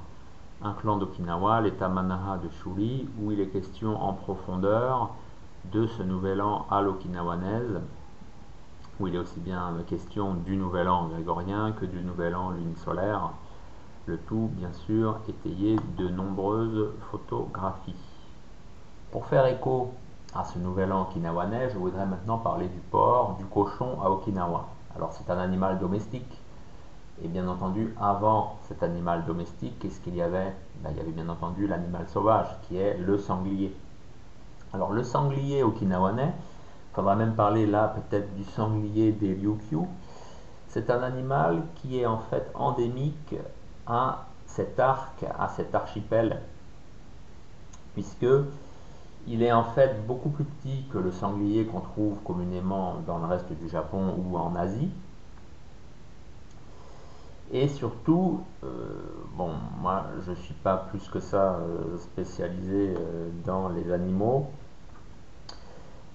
Un 0.63 0.75
clan 0.75 0.99
d'Okinawa, 0.99 1.63
l'état 1.63 1.89
Manaha 1.89 2.37
de 2.37 2.51
Shuri, 2.51 3.09
où 3.23 3.33
il 3.33 3.41
est 3.41 3.47
question 3.47 3.97
en 3.97 4.13
profondeur 4.13 5.15
de 5.73 5.87
ce 5.87 6.03
nouvel 6.03 6.43
an 6.43 6.67
à 6.71 6.83
l'okinawanaise, 6.83 7.81
où 9.01 9.07
il 9.07 9.15
est 9.15 9.19
aussi 9.19 9.41
bien 9.41 9.73
question 9.87 10.35
du 10.35 10.59
nouvel 10.59 10.91
an 10.91 11.07
grégorien 11.07 11.73
que 11.73 11.87
du 11.87 12.03
nouvel 12.03 12.35
an 12.35 12.51
lunisolaire, 12.51 13.31
le 14.05 14.19
tout 14.19 14.51
bien 14.53 14.75
sûr 14.75 15.21
étayé 15.27 15.77
de 15.97 16.07
nombreuses 16.07 16.91
photographies. 17.11 18.08
Pour 19.11 19.25
faire 19.25 19.47
écho 19.47 19.95
à 20.35 20.45
ce 20.45 20.59
nouvel 20.59 20.93
an 20.93 21.03
okinawanais, 21.03 21.71
je 21.71 21.79
voudrais 21.79 22.05
maintenant 22.05 22.37
parler 22.37 22.69
du 22.69 22.79
porc, 22.79 23.37
du 23.39 23.45
cochon 23.47 23.99
à 24.03 24.11
Okinawa. 24.11 24.69
Alors 24.95 25.15
c'est 25.15 25.31
un 25.33 25.39
animal 25.39 25.79
domestique, 25.79 26.39
Et 27.25 27.29
bien 27.29 27.49
entendu, 27.49 27.95
avant 27.99 28.59
cet 28.69 28.83
animal 28.83 29.25
domestique, 29.25 29.79
qu'est-ce 29.79 29.99
qu'il 30.01 30.15
y 30.15 30.21
avait? 30.21 30.55
Ben, 30.83 30.91
Il 30.91 30.99
y 30.99 31.01
avait 31.01 31.13
bien 31.13 31.29
entendu 31.31 31.67
l'animal 31.67 32.07
sauvage, 32.09 32.49
qui 32.65 32.77
est 32.77 32.99
le 32.99 33.17
sanglier. 33.17 33.75
Alors 34.75 34.93
le 34.93 35.03
sanglier 35.03 35.63
okinawanais, 35.63 36.35
il 36.35 36.95
faudra 36.95 37.17
même 37.17 37.35
parler 37.35 37.67
là 37.67 37.89
peut-être 37.89 38.35
du 38.35 38.45
sanglier 38.45 39.13
des 39.13 39.33
Ryukyu, 39.33 39.87
c'est 40.69 40.91
un 40.91 41.03
animal 41.03 41.63
qui 41.77 41.99
est 41.99 42.07
en 42.07 42.19
fait 42.19 42.51
endémique 42.55 43.37
à 43.87 44.27
cet 44.45 44.79
arc, 44.79 45.25
à 45.39 45.49
cet 45.49 45.75
archipel, 45.75 46.43
puisque 47.95 48.27
il 49.27 49.43
est 49.43 49.53
en 49.53 49.65
fait 49.65 50.07
beaucoup 50.07 50.31
plus 50.31 50.45
petit 50.45 50.85
que 50.93 50.99
le 50.99 51.11
sanglier 51.11 51.67
qu'on 51.67 51.81
trouve 51.81 52.19
communément 52.25 52.97
dans 53.07 53.19
le 53.19 53.27
reste 53.27 53.53
du 53.53 53.69
Japon 53.69 54.15
ou 54.19 54.37
en 54.39 54.55
Asie. 54.55 54.91
Et 57.51 57.69
surtout, 57.69 58.43
euh, 58.63 58.69
bon, 59.35 59.53
moi 59.81 60.05
je 60.25 60.31
ne 60.31 60.37
suis 60.37 60.55
pas 60.55 60.77
plus 60.77 61.09
que 61.09 61.19
ça 61.19 61.55
euh, 61.55 61.97
spécialisé 61.97 62.95
euh, 62.95 63.31
dans 63.47 63.69
les 63.71 63.91
animaux, 63.91 64.51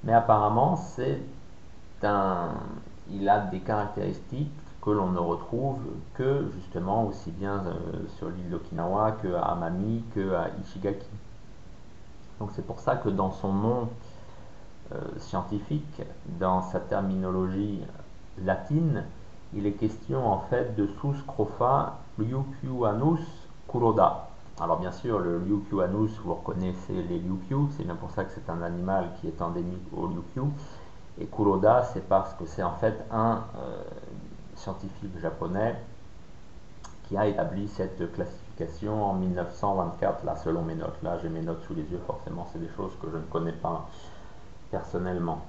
mais 0.04 0.14
apparemment 0.14 0.76
c'est 0.76 1.22
un, 2.04 2.52
il 3.10 3.28
a 3.30 3.40
des 3.40 3.62
caractéristiques 3.62 4.52
que 4.82 4.92
l'on 4.92 5.12
ne 5.12 5.20
retrouve 5.20 5.80
que 6.14 6.46
justement 6.56 7.06
aussi 7.06 7.32
bien 7.32 7.64
sur 8.18 8.30
l'île 8.30 8.50
d'Okinawa 8.50 9.14
que 9.14 9.34
à 9.34 9.44
Amami 9.54 10.04
que 10.14 10.34
à 10.36 10.50
Ishigaki. 10.62 11.08
Donc 12.44 12.52
c'est 12.58 12.68
pour 12.68 12.82
ça 12.82 12.98
que 12.98 13.08
dans 13.08 13.32
son 13.32 13.54
nom 13.54 13.88
scientifique, 15.18 16.02
dans 16.42 16.62
sa 16.62 16.82
terminologie 16.82 17.80
latine, 18.44 19.06
il 19.54 19.66
est 19.66 19.72
question 19.72 20.28
en 20.30 20.40
fait 20.40 20.76
de 20.76 20.90
Suscrofa 21.00 22.00
Lyukyuanus 22.20 23.22
kuroda. 23.70 24.28
Alors 24.60 24.78
bien 24.78 24.92
sûr, 24.92 25.20
le 25.20 25.40
Lyukyuanus, 25.40 26.20
vous 26.26 26.34
reconnaissez 26.34 27.02
les 27.08 27.20
Lyukyu, 27.20 27.70
c'est 27.78 27.86
bien 27.86 27.96
pour 27.96 28.12
ça 28.12 28.26
que 28.26 28.32
c'est 28.34 28.50
un 28.50 28.62
animal 28.62 29.12
qui 29.22 29.30
est 29.30 29.42
endémique 29.42 29.88
au 29.96 30.08
Lyukyu. 30.08 30.52
Et 31.22 31.28
kuroda, 31.28 31.84
c'est 31.94 32.06
parce 32.10 32.34
que 32.34 32.46
c'est 32.46 32.64
en 32.64 32.74
fait 32.74 33.06
un 33.10 33.42
euh, 33.58 33.84
scientifique 34.56 35.18
japonais 35.22 35.78
qui 37.08 37.16
a 37.16 37.26
établi 37.26 37.70
cette 37.70 38.12
classification 38.12 38.43
en 38.88 39.14
1924, 39.14 40.26
là 40.26 40.36
selon 40.36 40.62
mes 40.64 40.76
notes. 40.76 41.02
Là 41.04 41.18
j'ai 41.22 41.30
mes 41.30 41.42
notes 41.42 41.64
sous 41.68 41.74
les 41.74 41.84
yeux, 41.84 42.02
forcément 42.06 42.48
c'est 42.52 42.60
des 42.60 42.70
choses 42.76 42.92
que 43.02 43.10
je 43.12 43.18
ne 43.18 43.24
connais 43.24 43.54
pas 43.54 43.88
personnellement. 44.72 45.42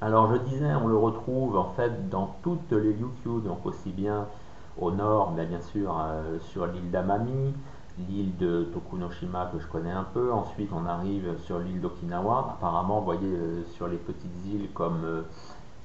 Alors 0.00 0.30
je 0.32 0.38
disais, 0.38 0.74
on 0.74 0.86
le 0.86 0.96
retrouve 0.96 1.56
en 1.56 1.70
fait 1.76 2.08
dans 2.10 2.36
toutes 2.42 2.70
les 2.72 2.92
Ryukyu, 2.92 3.40
donc 3.42 3.64
aussi 3.64 3.90
bien 3.90 4.26
au 4.78 4.90
nord, 4.90 5.32
mais 5.34 5.46
bien 5.46 5.60
sûr 5.60 5.96
euh, 5.98 6.38
sur 6.40 6.66
l'île 6.66 6.90
d'Amami, 6.90 7.54
l'île 8.08 8.36
de 8.36 8.64
Tokunoshima 8.64 9.50
que 9.52 9.60
je 9.60 9.66
connais 9.66 9.92
un 9.92 10.04
peu, 10.04 10.32
ensuite 10.32 10.70
on 10.74 10.84
arrive 10.84 11.38
sur 11.44 11.58
l'île 11.58 11.80
d'Okinawa, 11.80 12.56
apparemment 12.58 12.98
vous 12.98 13.04
voyez 13.04 13.20
euh, 13.26 13.64
sur 13.72 13.88
les 13.88 13.96
petites 13.96 14.46
îles 14.46 14.68
comme 14.74 15.04
euh, 15.04 15.22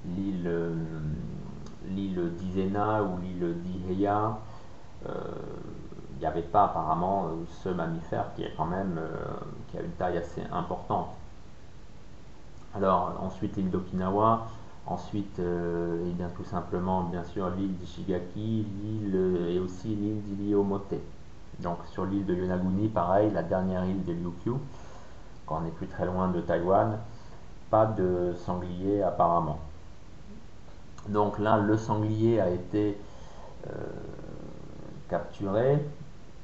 l'île 0.06 0.50
l'île 1.88 2.34
d'Izena 2.38 3.04
ou 3.04 3.18
l'île 3.22 3.56
d'Iheya, 3.62 4.38
il 5.06 6.20
n'y 6.20 6.26
avait 6.26 6.42
pas 6.42 6.66
apparemment 6.66 7.30
ce 7.64 7.70
mammifère 7.70 8.26
qui 8.36 8.44
est 8.44 8.54
quand 8.58 8.66
même 8.66 9.00
qui 9.70 9.78
a 9.78 9.82
une 9.82 9.92
taille 9.92 10.18
assez 10.18 10.42
importante. 10.52 11.10
Alors 12.76 13.14
ensuite 13.22 13.58
l'île 13.58 13.72
d'Okinawa, 13.72 14.48
ensuite 14.86 15.40
euh, 15.40 16.08
et 16.08 16.12
bien 16.12 16.30
tout 16.36 16.44
simplement 16.44 17.02
bien 17.04 17.24
sûr 17.24 17.50
l'île 17.50 17.76
d'Ishigaki, 17.78 18.68
l'île 18.84 19.16
euh, 19.16 19.56
et 19.56 19.60
aussi 19.60 19.88
l'île 19.88 20.22
d'Iliomote. 20.22 20.94
Donc 21.60 21.78
sur 21.92 22.06
l'île 22.06 22.26
de 22.26 22.36
Yonaguni, 22.36 22.88
pareil, 22.88 23.32
la 23.32 23.44
dernière 23.44 23.84
île 23.86 24.06
de 24.06 24.14
Ryukyu, 24.14 24.54
quand 25.46 25.58
on 25.58 25.62
n'est 25.62 25.72
plus 25.72 25.88
très 25.88 26.06
loin 26.06 26.30
de 26.30 26.42
Taïwan, 26.42 27.00
pas 27.70 27.86
de 27.86 28.34
sanglier 28.46 29.02
apparemment. 29.02 29.60
Donc 31.08 31.40
là, 31.40 31.58
le 31.58 31.76
sanglier 31.76 32.40
a 32.40 32.50
été 32.50 32.98
euh, 33.68 33.72
capturé, 35.10 35.80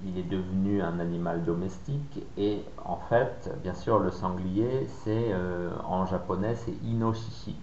il 0.03 0.17
est 0.17 0.29
devenu 0.29 0.81
un 0.81 0.99
animal 0.99 1.43
domestique 1.45 2.23
et 2.37 2.63
en 2.83 2.97
fait, 2.97 3.49
bien 3.63 3.73
sûr, 3.73 3.99
le 3.99 4.11
sanglier, 4.11 4.87
c'est 5.03 5.31
euh, 5.31 5.71
en 5.85 6.05
japonais, 6.05 6.55
c'est 6.55 6.75
inoshishi. 6.83 7.55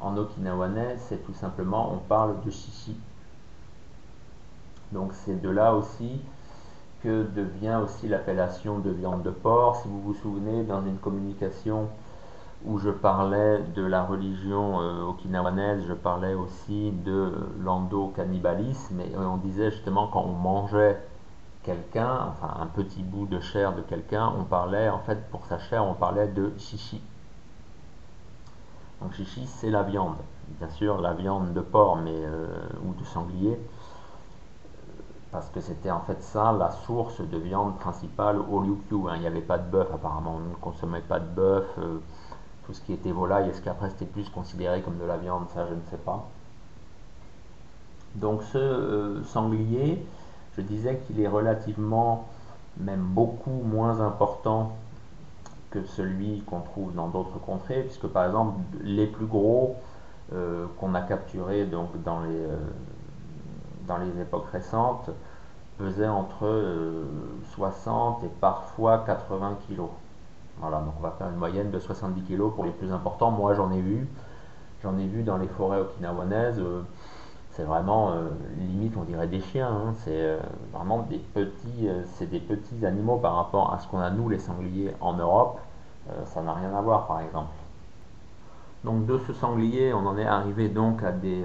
En 0.00 0.16
okinawanais, 0.16 0.96
c'est 0.98 1.24
tout 1.24 1.32
simplement, 1.32 1.92
on 1.92 1.98
parle 1.98 2.42
de 2.44 2.50
shishi. 2.50 2.96
Donc 4.92 5.12
c'est 5.12 5.40
de 5.40 5.48
là 5.48 5.74
aussi 5.74 6.20
que 7.02 7.24
devient 7.34 7.80
aussi 7.82 8.08
l'appellation 8.08 8.78
de 8.78 8.90
viande 8.90 9.22
de 9.22 9.30
porc. 9.30 9.76
Si 9.76 9.88
vous 9.88 10.00
vous 10.00 10.14
souvenez, 10.14 10.64
dans 10.64 10.82
une 10.84 10.98
communication 10.98 11.88
où 12.64 12.78
je 12.78 12.90
parlais 12.90 13.60
de 13.74 13.82
la 13.82 14.02
religion 14.02 14.80
euh, 14.80 15.02
okinawanaise, 15.02 15.84
je 15.86 15.92
parlais 15.92 16.34
aussi 16.34 16.90
de 16.90 17.32
l'endo-cannibalisme, 17.60 19.00
et 19.00 19.16
on 19.16 19.36
disait 19.36 19.70
justement 19.70 20.08
quand 20.08 20.24
on 20.24 20.32
mangeait 20.32 21.00
quelqu'un, 21.62 22.28
enfin 22.28 22.60
un 22.60 22.66
petit 22.66 23.02
bout 23.02 23.26
de 23.26 23.40
chair 23.40 23.74
de 23.74 23.82
quelqu'un, 23.82 24.32
on 24.38 24.44
parlait, 24.44 24.88
en 24.88 25.00
fait, 25.00 25.28
pour 25.30 25.44
sa 25.46 25.58
chair, 25.58 25.84
on 25.84 25.94
parlait 25.94 26.28
de 26.28 26.52
chichi. 26.58 27.02
Donc 29.02 29.12
chichi, 29.12 29.46
c'est 29.46 29.70
la 29.70 29.82
viande. 29.82 30.16
Bien 30.58 30.68
sûr, 30.70 31.00
la 31.00 31.12
viande 31.12 31.52
de 31.52 31.60
porc 31.60 31.96
mais, 31.96 32.14
euh, 32.14 32.46
ou 32.84 32.94
de 32.94 33.04
sanglier, 33.04 33.58
parce 35.32 35.50
que 35.50 35.60
c'était 35.60 35.90
en 35.90 36.00
fait 36.00 36.22
ça 36.22 36.52
la 36.52 36.70
source 36.70 37.20
de 37.20 37.36
viande 37.36 37.78
principale 37.78 38.38
au 38.38 38.60
Ryukyu. 38.60 39.08
Hein. 39.08 39.16
Il 39.16 39.20
n'y 39.20 39.26
avait 39.26 39.40
pas 39.40 39.58
de 39.58 39.68
bœuf 39.70 39.88
apparemment, 39.92 40.36
on 40.36 40.50
ne 40.50 40.54
consommait 40.54 41.00
pas 41.00 41.20
de 41.20 41.26
bœuf. 41.26 41.66
Euh, 41.78 41.98
tout 42.66 42.74
ce 42.74 42.80
qui 42.80 42.92
était 42.92 43.12
volaille, 43.12 43.48
est-ce 43.48 43.62
qu'après 43.62 43.90
c'était 43.90 44.06
plus 44.06 44.28
considéré 44.28 44.82
comme 44.82 44.98
de 44.98 45.04
la 45.04 45.16
viande? 45.16 45.46
Ça, 45.54 45.66
je 45.66 45.74
ne 45.74 45.80
sais 45.90 46.02
pas. 46.04 46.26
Donc 48.16 48.42
ce 48.42 48.58
euh, 48.58 49.24
sanglier, 49.24 50.04
je 50.56 50.62
disais 50.62 50.98
qu'il 51.06 51.20
est 51.20 51.28
relativement, 51.28 52.28
même 52.78 53.02
beaucoup 53.02 53.62
moins 53.64 54.00
important 54.00 54.72
que 55.70 55.84
celui 55.84 56.40
qu'on 56.42 56.60
trouve 56.60 56.94
dans 56.94 57.08
d'autres 57.08 57.38
contrées, 57.38 57.82
puisque 57.82 58.06
par 58.06 58.26
exemple 58.26 58.58
les 58.82 59.06
plus 59.06 59.26
gros 59.26 59.76
euh, 60.32 60.66
qu'on 60.78 60.94
a 60.94 61.02
capturés 61.02 61.66
donc, 61.66 62.02
dans, 62.02 62.20
les, 62.20 62.34
euh, 62.34 62.56
dans 63.86 63.98
les 63.98 64.20
époques 64.20 64.48
récentes 64.50 65.10
pesaient 65.78 66.08
entre 66.08 67.04
60 67.54 68.22
euh, 68.22 68.26
et 68.26 68.30
parfois 68.40 69.04
80 69.06 69.58
kg. 69.68 69.82
Voilà, 70.60 70.80
donc 70.80 70.94
on 70.98 71.02
va 71.02 71.10
faire 71.12 71.28
une 71.28 71.36
moyenne 71.36 71.70
de 71.70 71.78
70 71.78 72.22
kg 72.22 72.50
pour 72.54 72.64
les 72.64 72.70
plus 72.70 72.92
importants. 72.92 73.30
Moi 73.30 73.54
j'en 73.54 73.70
ai 73.72 73.80
vu, 73.80 74.08
j'en 74.82 74.96
ai 74.98 75.06
vu 75.06 75.22
dans 75.22 75.36
les 75.36 75.48
forêts 75.48 75.80
okinawanaises 75.80 76.62
c'est 77.56 77.64
vraiment 77.64 78.10
euh, 78.10 78.28
limite 78.58 78.94
on 78.98 79.04
dirait 79.04 79.26
des 79.26 79.40
chiens 79.40 79.68
hein. 79.68 79.94
c'est 80.04 80.10
euh, 80.12 80.38
vraiment 80.74 81.00
des 81.08 81.18
petits 81.18 81.88
euh, 81.88 82.02
c'est 82.14 82.28
des 82.28 82.38
petits 82.38 82.84
animaux 82.84 83.16
par 83.16 83.34
rapport 83.34 83.72
à 83.72 83.78
ce 83.78 83.88
qu'on 83.88 83.98
a 83.98 84.10
nous 84.10 84.28
les 84.28 84.38
sangliers 84.38 84.92
en 85.00 85.14
Europe 85.14 85.58
ça 86.26 86.40
n'a 86.40 86.52
rien 86.52 86.72
à 86.72 86.80
voir 86.82 87.08
par 87.08 87.20
exemple 87.20 87.50
donc 88.84 89.06
de 89.06 89.18
ce 89.26 89.32
sanglier 89.32 89.92
on 89.92 90.06
en 90.06 90.16
est 90.16 90.24
arrivé 90.24 90.68
donc 90.68 91.02
à 91.02 91.10
des 91.10 91.42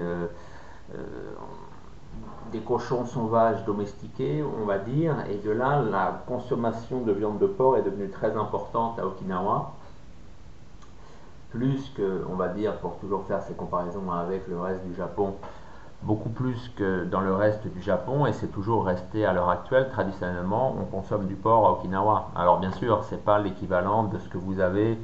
des 2.52 2.60
cochons 2.60 3.04
sauvages 3.06 3.64
domestiqués 3.64 4.44
on 4.60 4.66
va 4.66 4.78
dire 4.78 5.14
et 5.30 5.36
de 5.36 5.50
là 5.50 5.82
la 5.82 6.22
consommation 6.26 7.00
de 7.00 7.12
viande 7.12 7.38
de 7.38 7.46
porc 7.46 7.78
est 7.78 7.82
devenue 7.82 8.10
très 8.10 8.36
importante 8.36 8.98
à 8.98 9.06
Okinawa 9.06 9.72
plus 11.50 11.90
que 11.96 12.24
on 12.30 12.34
va 12.34 12.48
dire 12.48 12.76
pour 12.78 12.98
toujours 12.98 13.24
faire 13.24 13.42
ces 13.42 13.54
comparaisons 13.54 14.10
avec 14.10 14.46
le 14.48 14.60
reste 14.60 14.84
du 14.84 14.94
Japon 14.94 15.34
beaucoup 16.02 16.30
plus 16.30 16.70
que 16.76 17.04
dans 17.04 17.20
le 17.20 17.34
reste 17.34 17.66
du 17.66 17.80
Japon 17.80 18.26
et 18.26 18.32
c'est 18.32 18.48
toujours 18.48 18.84
resté 18.84 19.24
à 19.24 19.32
l'heure 19.32 19.50
actuelle. 19.50 19.88
Traditionnellement, 19.90 20.74
on 20.78 20.84
consomme 20.84 21.26
du 21.26 21.34
porc 21.34 21.66
à 21.66 21.72
Okinawa. 21.72 22.30
Alors 22.36 22.58
bien 22.58 22.72
sûr, 22.72 23.04
c'est 23.04 23.24
pas 23.24 23.38
l'équivalent 23.38 24.04
de 24.04 24.18
ce 24.18 24.28
que 24.28 24.38
vous 24.38 24.60
avez 24.60 24.98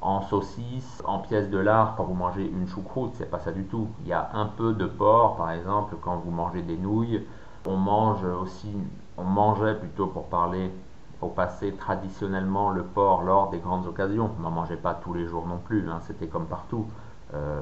en 0.00 0.22
saucisse, 0.22 1.02
en 1.04 1.18
pièces 1.18 1.50
de 1.50 1.58
lard 1.58 1.94
quand 1.96 2.04
vous 2.04 2.14
mangez 2.14 2.46
une 2.46 2.66
choucroute, 2.66 3.12
c'est 3.14 3.30
pas 3.30 3.38
ça 3.40 3.52
du 3.52 3.64
tout. 3.64 3.88
Il 4.02 4.08
y 4.08 4.12
a 4.12 4.30
un 4.34 4.46
peu 4.46 4.72
de 4.72 4.86
porc, 4.86 5.36
par 5.36 5.50
exemple, 5.52 5.96
quand 6.00 6.16
vous 6.16 6.30
mangez 6.30 6.62
des 6.62 6.76
nouilles. 6.76 7.26
On 7.66 7.76
mange 7.76 8.24
aussi, 8.24 8.72
on 9.16 9.24
mangeait 9.24 9.74
plutôt 9.74 10.06
pour 10.06 10.26
parler, 10.26 10.72
pour 11.20 11.34
passer 11.34 11.72
traditionnellement 11.72 12.70
le 12.70 12.84
porc 12.84 13.22
lors 13.22 13.50
des 13.50 13.58
grandes 13.58 13.86
occasions. 13.86 14.30
On 14.38 14.42
n'en 14.42 14.50
mangeait 14.50 14.76
pas 14.76 14.94
tous 14.94 15.14
les 15.14 15.26
jours 15.26 15.46
non 15.46 15.58
plus, 15.58 15.88
hein. 15.90 16.00
c'était 16.02 16.28
comme 16.28 16.46
partout. 16.46 16.86
Euh, 17.34 17.60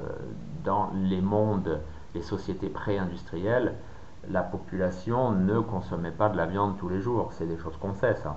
dans 0.62 0.90
les 0.94 1.20
mondes 1.20 1.80
les 2.14 2.22
sociétés 2.22 2.68
pré-industrielles, 2.68 3.74
la 4.28 4.42
population 4.42 5.32
ne 5.32 5.60
consommait 5.60 6.10
pas 6.10 6.28
de 6.28 6.36
la 6.36 6.46
viande 6.46 6.76
tous 6.78 6.88
les 6.88 7.00
jours. 7.00 7.32
C'est 7.32 7.46
des 7.46 7.58
choses 7.58 7.76
qu'on 7.76 7.94
sait, 7.94 8.14
ça. 8.16 8.36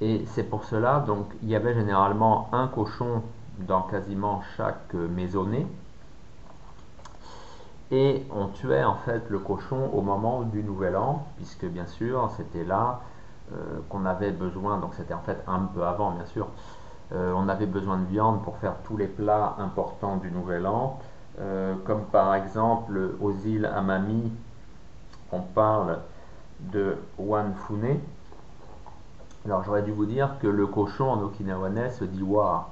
Et 0.00 0.24
c'est 0.26 0.44
pour 0.44 0.64
cela, 0.64 1.00
donc, 1.00 1.26
il 1.42 1.48
y 1.48 1.56
avait 1.56 1.74
généralement 1.74 2.48
un 2.52 2.68
cochon 2.68 3.22
dans 3.58 3.82
quasiment 3.82 4.42
chaque 4.56 4.94
maisonnée. 4.94 5.66
Et 7.90 8.24
on 8.34 8.48
tuait 8.48 8.84
en 8.84 8.96
fait 8.96 9.22
le 9.30 9.38
cochon 9.38 9.90
au 9.94 10.02
moment 10.02 10.42
du 10.42 10.62
nouvel 10.62 10.94
an, 10.96 11.26
puisque 11.36 11.64
bien 11.64 11.86
sûr 11.86 12.30
c'était 12.36 12.64
là 12.64 13.00
euh, 13.52 13.78
qu'on 13.88 14.04
avait 14.04 14.30
besoin, 14.30 14.78
donc 14.78 14.94
c'était 14.94 15.14
en 15.14 15.22
fait 15.22 15.42
un 15.46 15.60
peu 15.60 15.82
avant 15.82 16.10
bien 16.10 16.26
sûr, 16.26 16.48
euh, 17.14 17.32
on 17.34 17.48
avait 17.48 17.66
besoin 17.66 17.96
de 17.96 18.04
viande 18.04 18.42
pour 18.42 18.58
faire 18.58 18.74
tous 18.84 18.98
les 18.98 19.06
plats 19.06 19.56
importants 19.58 20.18
du 20.18 20.30
nouvel 20.30 20.66
an, 20.66 20.98
euh, 21.40 21.74
comme 21.86 22.02
par 22.04 22.34
exemple 22.34 23.14
aux 23.22 23.32
îles 23.32 23.64
Amami, 23.64 24.30
on 25.32 25.40
parle 25.40 26.00
de 26.60 26.98
Wanfune. 27.18 28.00
Alors 29.48 29.64
j'aurais 29.64 29.80
dû 29.80 29.92
vous 29.92 30.04
dire 30.04 30.34
que 30.42 30.46
le 30.46 30.66
cochon 30.66 31.08
en 31.08 31.22
okinawanais 31.22 31.88
se 31.92 32.04
dit 32.04 32.22
wa. 32.22 32.68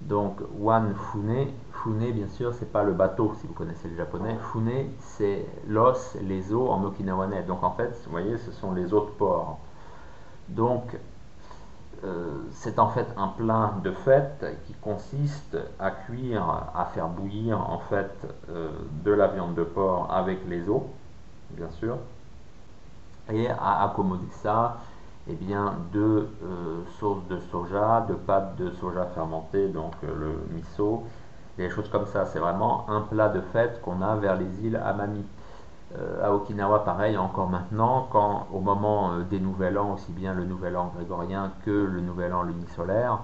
Donc 0.00 0.40
Wan 0.58 0.94
Fune, 0.94 1.48
Fune 1.70 2.12
bien 2.12 2.28
sûr 2.28 2.54
c'est 2.54 2.72
pas 2.72 2.82
le 2.82 2.92
bateau 2.92 3.34
si 3.38 3.46
vous 3.46 3.52
connaissez 3.52 3.90
le 3.90 3.96
japonais, 3.96 4.38
Fune 4.50 4.86
c'est 5.00 5.44
l'os, 5.68 6.16
les 6.22 6.54
os 6.54 6.70
en 6.70 6.82
okinawanais. 6.84 7.42
Donc 7.42 7.62
en 7.62 7.72
fait, 7.72 7.90
vous 8.06 8.10
voyez, 8.10 8.38
ce 8.38 8.52
sont 8.52 8.72
les 8.72 8.94
os 8.94 9.04
de 9.04 9.10
porc. 9.10 9.58
Donc 10.48 10.98
euh, 12.04 12.40
c'est 12.52 12.78
en 12.78 12.88
fait 12.88 13.08
un 13.18 13.28
plat 13.28 13.74
de 13.84 13.92
fête 13.92 14.46
qui 14.66 14.72
consiste 14.72 15.58
à 15.78 15.90
cuire, 15.90 16.70
à 16.74 16.86
faire 16.86 17.08
bouillir 17.08 17.60
en 17.70 17.80
fait 17.80 18.26
euh, 18.48 18.70
de 19.04 19.12
la 19.12 19.26
viande 19.26 19.54
de 19.56 19.64
porc 19.64 20.10
avec 20.10 20.38
les 20.48 20.70
os, 20.70 20.84
bien 21.50 21.68
sûr, 21.72 21.98
et 23.30 23.46
à 23.46 23.84
accommoder 23.84 24.30
ça 24.42 24.78
eh 25.28 25.34
bien, 25.34 25.76
de 25.92 26.28
euh, 26.42 26.82
sauce 26.98 27.26
de 27.28 27.38
soja, 27.50 28.04
de 28.08 28.14
pâte 28.14 28.56
de 28.56 28.70
soja 28.72 29.06
fermentée, 29.14 29.68
donc 29.68 29.92
euh, 30.04 30.08
le 30.18 30.54
miso, 30.54 31.04
des 31.56 31.70
choses 31.70 31.88
comme 31.88 32.06
ça. 32.06 32.26
C'est 32.26 32.38
vraiment 32.40 32.86
un 32.88 33.02
plat 33.02 33.28
de 33.28 33.40
fête 33.40 33.80
qu'on 33.82 34.02
a 34.02 34.16
vers 34.16 34.36
les 34.36 34.66
îles 34.66 34.76
Amami. 34.76 35.24
Euh, 35.96 36.26
à 36.26 36.32
Okinawa, 36.34 36.84
pareil, 36.84 37.16
encore 37.18 37.48
maintenant, 37.48 38.08
quand 38.10 38.48
au 38.52 38.60
moment 38.60 39.18
des 39.30 39.38
Nouvel 39.38 39.78
An, 39.78 39.92
aussi 39.94 40.10
bien 40.12 40.34
le 40.34 40.44
Nouvel 40.44 40.76
An 40.76 40.90
grégorien 40.96 41.52
que 41.64 41.70
le 41.70 42.00
Nouvel 42.00 42.32
An 42.32 42.42
lunisolaire, 42.42 43.20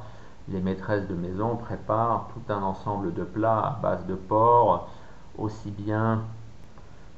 les 0.49 0.61
maîtresses 0.61 1.07
de 1.09 1.14
maison 1.14 1.57
préparent 1.57 2.28
tout 2.33 2.52
un 2.52 2.62
ensemble 2.62 3.12
de 3.12 3.25
plats 3.25 3.59
à 3.59 3.78
base 3.83 4.07
de 4.07 4.14
porc, 4.14 4.88
aussi 5.37 5.71
bien 5.71 6.23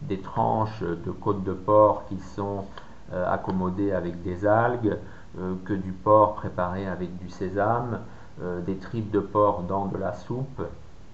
des 0.02 0.20
tranches 0.20 0.82
de 0.82 1.10
côte 1.10 1.44
de 1.44 1.52
porc 1.52 2.04
qui 2.08 2.18
sont 2.18 2.58
euh, 2.58 2.89
accommodé 3.12 3.92
avec 3.92 4.22
des 4.22 4.46
algues, 4.46 4.96
euh, 5.38 5.54
que 5.64 5.72
du 5.72 5.92
porc 5.92 6.34
préparé 6.34 6.88
avec 6.88 7.16
du 7.18 7.30
sésame, 7.30 8.00
euh, 8.42 8.60
des 8.62 8.78
tripes 8.78 9.12
de 9.12 9.20
porc 9.20 9.62
dans 9.62 9.86
de 9.86 9.96
la 9.96 10.12
soupe, 10.12 10.60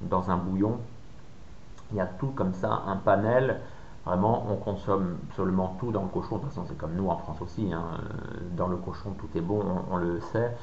dans 0.01 0.31
un 0.31 0.39
bouillon. 0.39 0.79
Il 1.91 1.99
y 1.99 2.01
a 2.01 2.07
tout 2.07 2.29
comme 2.29 2.55
ça, 2.55 2.83
un 2.87 2.97
panel. 2.97 3.61
Vraiment, 4.07 4.47
on 4.51 4.57
consomme 4.57 5.19
absolument 5.29 5.77
tout 5.79 5.93
dans 5.93 6.01
le 6.01 6.09
cochon. 6.09 6.37
De 6.37 6.43
toute 6.43 6.49
façon, 6.49 6.65
c'est 6.67 6.79
comme 6.79 6.95
nous 6.95 7.11
en 7.11 7.19
France 7.19 7.43
aussi. 7.43 7.71
Hein. 7.75 7.83
Dans 8.57 8.69
le 8.69 8.77
cochon, 8.77 9.11
tout 9.19 9.29
est 9.37 9.43
bon, 9.43 9.63
on, 9.91 9.99
le 9.99 10.21
sait. 10.21 10.57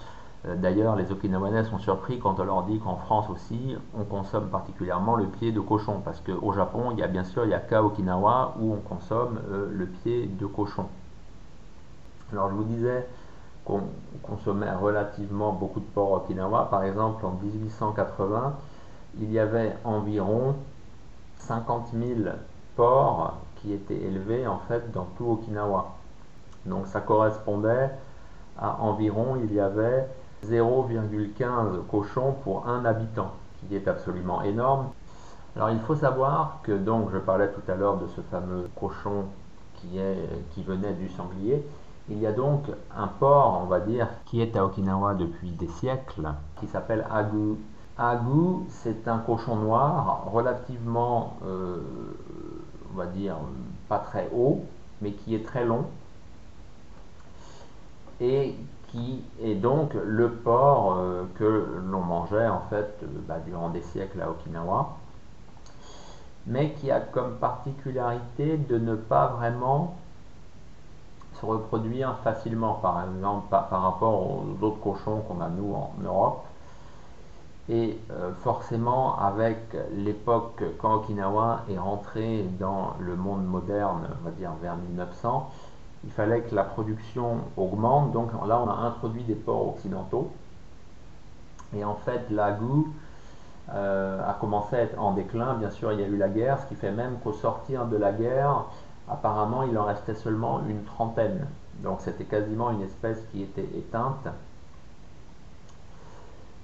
D'ailleurs, 0.56 0.96
les 0.96 1.12
Okinawanais 1.12 1.63
sont 1.66 1.78
surpris 1.78 2.18
quand 2.18 2.40
on 2.40 2.46
leur 2.46 2.63
dit 2.63 2.80
qu'en 2.80 2.96
France 2.96 3.30
aussi, 3.30 3.75
on 3.96 4.04
consomme 4.04 4.48
particulièrement 4.50 5.16
le 5.16 5.28
pied 5.28 5.52
de 5.52 5.60
cochon. 5.60 6.02
Parce 6.04 6.22
qu'au 6.22 6.54
Japon, 6.54 6.90
il 6.92 7.00
y 7.00 7.04
a 7.04 7.08
bien 7.08 7.24
sûr, 7.24 7.44
il 7.44 7.50
n'y 7.50 7.54
a 7.54 7.60
qu'à 7.60 7.84
Okinawa 7.84 8.56
où 8.60 8.74
on 8.74 8.78
consomme 8.78 9.40
le 9.72 9.86
pied 9.86 10.25
de 10.25 10.46
cochon. 10.48 10.88
Alors 12.34 12.50
je 12.50 12.56
vous 12.56 12.63
disais 12.63 13.08
qu'on 13.66 13.82
consommait 14.22 14.72
relativement 14.74 15.54
beaucoup 15.54 15.80
de 15.80 15.86
porc 15.86 16.12
Okinawa. 16.13 16.68
Par 16.70 16.84
exemple, 16.84 17.25
en 17.25 17.38
1880, 17.42 18.54
il 19.20 19.32
y 19.32 19.40
avait 19.40 19.75
environ 19.84 20.56
50 21.38 21.89
000 21.93 22.19
porcs 22.76 23.34
qui 23.58 23.74
étaient 23.74 24.02
élevés 24.02 24.48
en 24.48 24.60
fait 24.67 24.91
dans 24.91 25.08
tout 25.17 25.32
Okinawa. 25.32 25.93
Donc 26.65 26.88
ça 26.88 27.02
correspondait 27.02 27.91
à 28.60 28.80
environ, 28.82 29.38
il 29.43 29.54
y 29.54 29.60
avait 29.60 30.08
0,15 30.46 31.86
cochons 31.89 32.36
pour 32.43 32.67
un 32.67 32.86
habitant, 32.86 33.32
qui 33.67 33.76
est 33.76 33.88
absolument 33.88 34.41
énorme. 34.43 34.89
Alors 35.56 35.69
il 35.69 35.80
faut 35.80 35.96
savoir 35.96 36.60
que 36.63 36.72
donc 36.72 37.10
je 37.12 37.17
parlais 37.17 37.50
tout 37.50 37.72
à 37.72 37.76
l'heure 37.76 37.98
de 37.98 38.08
ce 38.08 38.22
fameux 38.22 38.69
cochon 38.80 39.26
qui, 39.76 40.00
est, 40.00 40.17
qui 40.52 40.63
venait 40.63 40.93
du 40.93 41.10
sanglier. 41.10 41.63
Il 42.10 42.20
y 42.20 42.28
a 42.28 42.32
donc 42.34 42.66
un 42.96 43.08
porc, 43.08 43.62
on 43.63 43.68
va 43.68 43.80
dire, 43.80 44.08
qui 44.26 44.42
est 44.42 44.58
à 44.58 44.66
Okinawa 44.66 45.13
depuis 45.13 45.52
des 45.52 45.68
siècles, 45.68 46.34
qui 46.60 46.68
s'appelle 46.68 47.06
Agu. 47.10 47.56
Agu, 47.98 48.66
c'est 48.70 49.08
un 49.08 49.20
cochon 49.20 49.56
noir 49.56 50.26
relativement, 50.32 51.38
euh, 51.46 51.78
on 52.92 52.98
va 52.98 53.06
dire, 53.06 53.38
pas 53.88 54.00
très 54.00 54.30
haut, 54.36 54.66
mais 55.02 55.12
qui 55.12 55.36
est 55.36 55.46
très 55.46 55.63
long 55.63 55.86
et 58.24 58.56
qui 58.88 59.24
est 59.42 59.56
donc 59.56 59.94
le 59.94 60.30
porc 60.30 60.96
euh, 60.98 61.24
que 61.36 61.82
l'on 61.86 62.02
mangeait 62.02 62.48
en 62.48 62.62
fait 62.70 63.00
euh, 63.04 63.08
bah, 63.28 63.39
durant 63.46 63.70
des 63.70 63.82
siècles 63.82 64.22
à 64.22 64.30
Okinawa, 64.30 64.98
mais 66.46 66.72
qui 66.74 66.92
a 66.92 67.00
comme 67.00 67.36
particularité 67.36 68.58
de 68.58 68.78
ne 68.78 68.96
pas 68.96 69.28
vraiment 69.28 69.96
reproduire 71.43 72.17
facilement, 72.23 72.75
par 72.75 73.03
exemple 73.03 73.47
par, 73.49 73.69
rapport 73.69 74.21
aux 74.21 74.45
autres 74.62 74.79
cochons 74.79 75.21
qu'on 75.27 75.41
a 75.41 75.49
nous 75.49 75.73
en 75.73 75.93
Europe. 76.03 76.45
Et 77.69 77.97
euh, 78.12 78.32
forcément, 78.43 79.17
avec 79.17 79.58
l'époque 79.95 80.63
quand 80.79 80.95
Okinawa 80.95 81.62
est 81.69 81.77
rentré 81.77 82.45
dans 82.60 82.93
le 82.99 83.15
monde 83.15 83.45
moderne, 83.45 84.10
on 84.21 84.25
va 84.25 84.32
dire 84.32 84.51
vers 84.62 84.75
1900, 84.75 85.49
il 86.03 86.12
fallait 86.12 86.41
que 86.41 86.53
la 86.53 86.63
production 86.63 87.38
augmente. 87.56 88.12
Donc 88.12 88.32
là, 88.45 88.60
on 88.60 88.69
a 88.69 88.73
introduit 88.73 89.23
des 89.23 89.36
ports 89.36 89.69
occidentaux. 89.69 90.32
Et 91.75 91.84
en 91.84 91.95
fait, 91.95 92.29
la 92.29 92.58
euh, 93.73 94.29
a 94.29 94.34
commencé 94.34 94.75
à 94.75 94.82
être 94.82 94.99
en 94.99 95.13
déclin. 95.13 95.53
Bien 95.56 95.69
sûr, 95.69 95.93
il 95.93 96.01
y 96.01 96.03
a 96.03 96.08
eu 96.08 96.17
la 96.17 96.27
guerre, 96.27 96.60
ce 96.60 96.67
qui 96.67 96.75
fait 96.75 96.91
même 96.91 97.17
qu'au 97.23 97.32
sortir 97.32 97.86
de 97.86 97.95
la 97.95 98.12
guerre, 98.12 98.65
Apparemment, 99.10 99.63
il 99.63 99.78
en 99.78 99.86
restait 99.86 100.16
seulement 100.16 100.62
une 100.68 100.84
trentaine. 100.84 101.48
Donc 101.80 102.00
c'était 102.02 102.24
quasiment 102.24 102.72
une 102.72 102.82
espèce 102.82 103.22
qui 103.32 103.42
était 103.42 103.68
éteinte, 103.76 104.28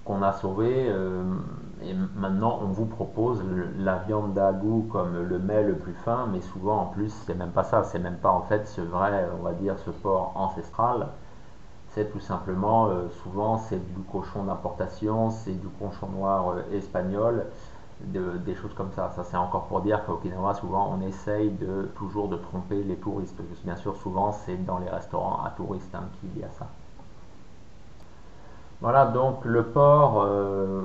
qu'on 0.06 0.22
a 0.22 0.34
sauvée. 0.34 0.88
Euh, 0.90 1.24
et 1.84 1.94
maintenant, 2.16 2.60
on 2.62 2.68
vous 2.68 2.86
propose 2.86 3.44
la 3.78 3.98
viande 4.00 4.34
d'agou 4.34 4.88
comme 4.92 5.18
le 5.18 5.40
mets 5.40 5.64
le 5.64 5.76
plus 5.76 5.94
fin, 6.06 6.28
mais 6.32 6.42
souvent 6.42 6.82
en 6.82 6.86
plus, 6.86 7.14
c'est 7.26 7.36
même 7.36 7.52
pas 7.52 7.64
ça. 7.64 7.84
C'est 7.84 8.00
même 8.00 8.18
pas 8.18 8.32
en 8.32 8.42
fait 8.42 8.68
ce 8.68 8.82
vrai, 8.82 9.28
on 9.40 9.44
va 9.44 9.54
dire, 9.54 9.78
ce 9.80 9.92
porc 9.92 10.34
ancestral. 10.36 11.08
C'est 11.92 12.12
tout 12.12 12.20
simplement, 12.20 12.88
euh, 12.88 13.10
souvent, 13.24 13.58
c'est 13.58 13.80
du 13.94 14.02
cochon 14.12 14.44
d'importation, 14.44 15.32
c'est 15.32 15.60
du 15.60 15.68
cochon 15.80 16.08
noir 16.10 16.52
euh, 16.52 16.62
espagnol 16.72 17.46
des 18.02 18.56
choses 18.56 18.74
comme 18.74 18.92
ça. 18.92 19.10
Ça, 19.16 19.24
c'est 19.24 19.38
encore 19.38 19.66
pour 19.66 19.82
dire 19.82 20.06
qu'à 20.06 20.14
Okinawa, 20.14 20.54
souvent, 20.54 20.96
on 20.98 21.06
essaye 21.06 21.52
de 21.52 21.90
toujours 21.96 22.30
de 22.30 22.38
tromper 22.38 22.84
les 22.84 22.96
touristes. 22.96 23.40
Bien 23.64 23.76
sûr, 23.76 23.96
souvent, 23.98 24.32
c'est 24.32 24.58
dans 24.66 24.80
les 24.80 24.90
restaurants 24.90 25.44
à 25.44 25.50
touristes 25.52 25.94
hein, 25.94 26.04
qu'il 26.20 26.40
y 26.40 26.44
a 26.44 26.50
ça. 26.50 26.68
Voilà, 28.82 29.08
donc 29.08 29.44
le 29.44 29.64
port 29.64 30.24
euh, 30.26 30.82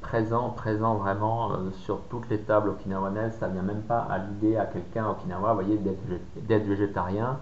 présent, 0.00 0.50
présent 0.50 0.96
vraiment 0.96 1.52
euh, 1.52 1.70
sur 1.70 2.00
toutes 2.10 2.28
les 2.28 2.40
tables 2.40 2.70
okinawanaises, 2.70 3.36
ça 3.38 3.46
vient 3.46 3.62
même 3.62 3.82
pas 3.82 4.00
à 4.00 4.18
l'idée 4.18 4.56
à 4.56 4.66
quelqu'un 4.66 5.06
à 5.06 5.10
Okinawa, 5.10 5.54
voyez, 5.54 5.78
d'être 5.78 6.66
végétarien. 6.66 7.38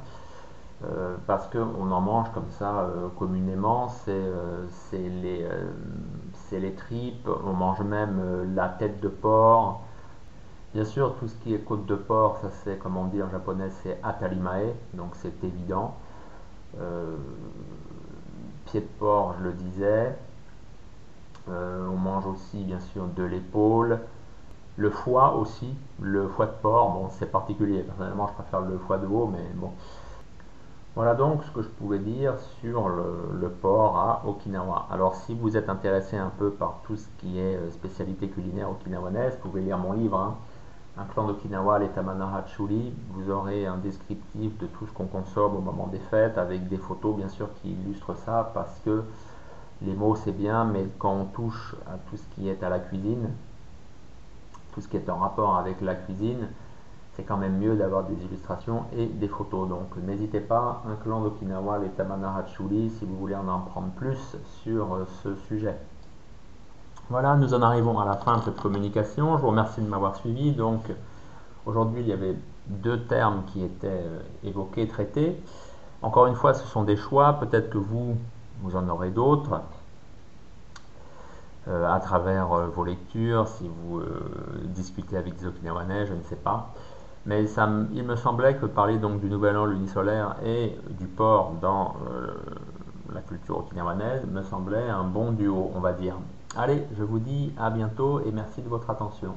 Euh, 0.84 1.16
parce 1.26 1.48
qu'on 1.48 1.90
en 1.90 2.00
mange 2.02 2.30
comme 2.34 2.50
ça 2.50 2.86
communément, 3.18 3.88
c'est 3.88 4.12
les, 4.92 5.48
les 6.52 6.72
tripes, 6.72 7.28
on 7.44 7.52
mange 7.52 7.80
même 7.80 8.18
euh, 8.20 8.44
la 8.54 8.68
tête 8.68 9.00
de 9.00 9.08
porc. 9.08 9.82
Bien 10.74 10.84
sûr, 10.84 11.14
tout 11.18 11.28
ce 11.28 11.34
qui 11.36 11.54
est 11.54 11.58
côte 11.58 11.86
de 11.86 11.94
porc, 11.94 12.38
ça 12.42 12.50
c'est, 12.64 12.78
comme 12.78 12.96
on 12.96 13.06
dit 13.06 13.22
en 13.22 13.30
japonais, 13.30 13.70
c'est 13.82 13.98
atalimae, 14.02 14.72
donc 14.94 15.10
c'est 15.14 15.44
évident. 15.44 15.94
Euh, 16.80 17.16
pied 18.66 18.80
de 18.80 18.86
porc, 18.98 19.34
je 19.38 19.44
le 19.44 19.52
disais. 19.52 20.16
Euh, 21.48 21.86
on 21.88 21.96
mange 21.96 22.26
aussi, 22.26 22.64
bien 22.64 22.80
sûr, 22.80 23.06
de 23.06 23.22
l'épaule. 23.22 24.00
Le 24.76 24.90
foie 24.90 25.34
aussi, 25.36 25.72
le 26.00 26.26
foie 26.26 26.46
de 26.46 26.56
porc, 26.62 26.90
bon, 26.90 27.08
c'est 27.10 27.30
particulier. 27.30 27.82
Personnellement, 27.82 28.26
je 28.26 28.32
préfère 28.32 28.62
le 28.62 28.78
foie 28.78 28.98
de 28.98 29.06
veau, 29.06 29.30
mais 29.32 29.44
bon, 29.54 29.70
voilà 30.94 31.14
donc 31.14 31.42
ce 31.42 31.50
que 31.50 31.60
je 31.60 31.68
pouvais 31.68 31.98
dire 31.98 32.34
sur 32.60 32.88
le, 32.88 33.48
port 33.48 33.96
à 33.96 34.22
Okinawa. 34.28 34.86
Alors 34.92 35.16
si 35.16 35.34
vous 35.34 35.56
êtes 35.56 35.68
intéressé 35.68 36.16
un 36.16 36.30
peu 36.38 36.50
par 36.50 36.82
tout 36.84 36.96
ce 36.96 37.06
qui 37.18 37.40
est 37.40 37.56
euh, 37.56 37.70
spécialité 37.72 38.28
culinaire 38.28 38.70
okinawanaise, 38.70 39.34
vous 39.34 39.48
pouvez 39.48 39.62
lire 39.62 39.78
mon 39.78 39.92
livre, 39.92 40.18
hein. 40.18 40.36
Un 40.96 41.06
clan 41.06 41.26
d'Okinawa, 41.26 41.80
les 41.80 41.88
Tamanaha 41.88 42.44
Vous 43.10 43.28
aurez 43.28 43.66
un 43.66 43.78
descriptif 43.78 44.56
de 44.58 44.66
tout 44.66 44.86
ce 44.86 44.92
qu'on 44.92 45.06
consomme 45.06 45.56
au 45.56 45.60
moment 45.60 45.88
des 45.88 45.98
fêtes, 45.98 46.38
avec 46.38 46.68
des 46.68 46.76
photos 46.76 47.16
bien 47.16 47.28
sûr 47.28 47.48
qui 47.54 47.72
illustrent 47.72 48.14
ça, 48.14 48.52
parce 48.54 48.78
que 48.84 49.02
les 49.82 49.94
mots 49.94 50.14
c'est 50.14 50.30
bien, 50.30 50.64
mais 50.64 50.86
quand 51.00 51.12
on 51.12 51.24
touche 51.24 51.74
à 51.88 51.98
tout 52.08 52.16
ce 52.16 52.22
qui 52.36 52.48
est 52.48 52.62
à 52.62 52.68
la 52.68 52.78
cuisine, 52.78 53.30
tout 54.72 54.80
ce 54.80 54.86
qui 54.86 54.96
est 54.96 55.10
en 55.10 55.16
rapport 55.16 55.56
avec 55.56 55.80
la 55.80 55.96
cuisine, 55.96 56.46
c'est 57.16 57.22
quand 57.22 57.36
même 57.36 57.58
mieux 57.58 57.76
d'avoir 57.76 58.04
des 58.04 58.24
illustrations 58.24 58.84
et 58.96 59.06
des 59.06 59.28
photos. 59.28 59.68
Donc 59.68 59.96
n'hésitez 60.02 60.40
pas, 60.40 60.82
un 60.88 60.96
clan 60.96 61.20
d'Okinawa, 61.20 61.78
les 61.78 61.90
Tamana 61.90 62.34
Hachuli, 62.36 62.90
si 62.90 63.04
vous 63.04 63.16
voulez 63.16 63.36
en 63.36 63.48
apprendre 63.48 63.90
plus 63.96 64.36
sur 64.62 64.94
euh, 64.94 65.04
ce 65.22 65.36
sujet. 65.48 65.76
Voilà, 67.10 67.36
nous 67.36 67.54
en 67.54 67.62
arrivons 67.62 67.98
à 68.00 68.04
la 68.04 68.14
fin 68.14 68.38
de 68.38 68.42
cette 68.42 68.60
communication. 68.60 69.36
Je 69.36 69.42
vous 69.42 69.48
remercie 69.48 69.80
de 69.80 69.86
m'avoir 69.86 70.16
suivi. 70.16 70.52
Donc 70.52 70.90
aujourd'hui, 71.66 72.00
il 72.00 72.08
y 72.08 72.12
avait 72.12 72.34
deux 72.66 73.00
termes 73.02 73.44
qui 73.46 73.62
étaient 73.62 73.88
euh, 73.88 74.20
évoqués, 74.42 74.88
traités. 74.88 75.40
Encore 76.02 76.26
une 76.26 76.34
fois, 76.34 76.52
ce 76.52 76.66
sont 76.66 76.82
des 76.82 76.96
choix. 76.96 77.34
Peut-être 77.34 77.70
que 77.70 77.78
vous, 77.78 78.16
vous 78.62 78.76
en 78.76 78.88
aurez 78.88 79.10
d'autres. 79.10 79.60
Euh, 81.68 81.90
à 81.90 81.98
travers 82.00 82.48
vos 82.48 82.84
lectures, 82.84 83.48
si 83.48 83.68
vous 83.68 84.02
discutez 84.64 85.16
avec 85.16 85.36
des 85.36 85.46
Okinawanais, 85.46 86.04
je 86.04 86.12
ne 86.12 86.22
sais 86.22 86.36
pas. 86.36 86.74
Mais 87.26 87.44
il 87.94 88.04
me 88.04 88.16
semblait 88.16 88.56
que 88.56 88.66
parler 88.66 88.98
donc 88.98 89.20
du 89.20 89.28
nouvel 89.28 89.56
an 89.56 89.64
lunisolaire 89.64 90.36
et 90.44 90.76
du 90.90 91.06
port 91.06 91.54
dans 91.62 91.94
euh, 92.10 92.34
la 93.14 93.22
culture 93.22 93.58
okinawanaise 93.58 94.26
me 94.26 94.42
semblait 94.42 94.90
un 94.90 95.04
bon 95.04 95.32
duo, 95.32 95.70
on 95.74 95.80
va 95.80 95.92
dire. 95.92 96.16
Allez, 96.56 96.84
je 96.98 97.02
vous 97.02 97.18
dis 97.18 97.52
à 97.58 97.70
bientôt 97.70 98.20
et 98.20 98.30
merci 98.30 98.60
de 98.60 98.68
votre 98.68 98.90
attention. 98.90 99.34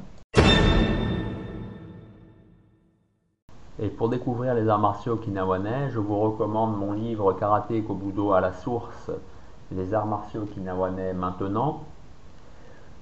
Et 3.80 3.90
pour 3.90 4.10
découvrir 4.10 4.54
les 4.56 4.68
arts 4.68 4.80
martiaux 4.80 5.14
okinawanais, 5.14 5.92
je 5.92 6.00
vous 6.00 6.20
recommande 6.20 6.76
mon 6.78 6.94
livre 6.94 7.34
Karaté 7.34 7.82
Kobudo 7.84 8.34
à 8.34 8.42
la 8.42 8.52
source, 8.52 9.12
les 9.72 9.94
arts 9.94 10.08
martiaux 10.08 10.42
okinawanais 10.42 11.14
maintenant, 11.14 11.84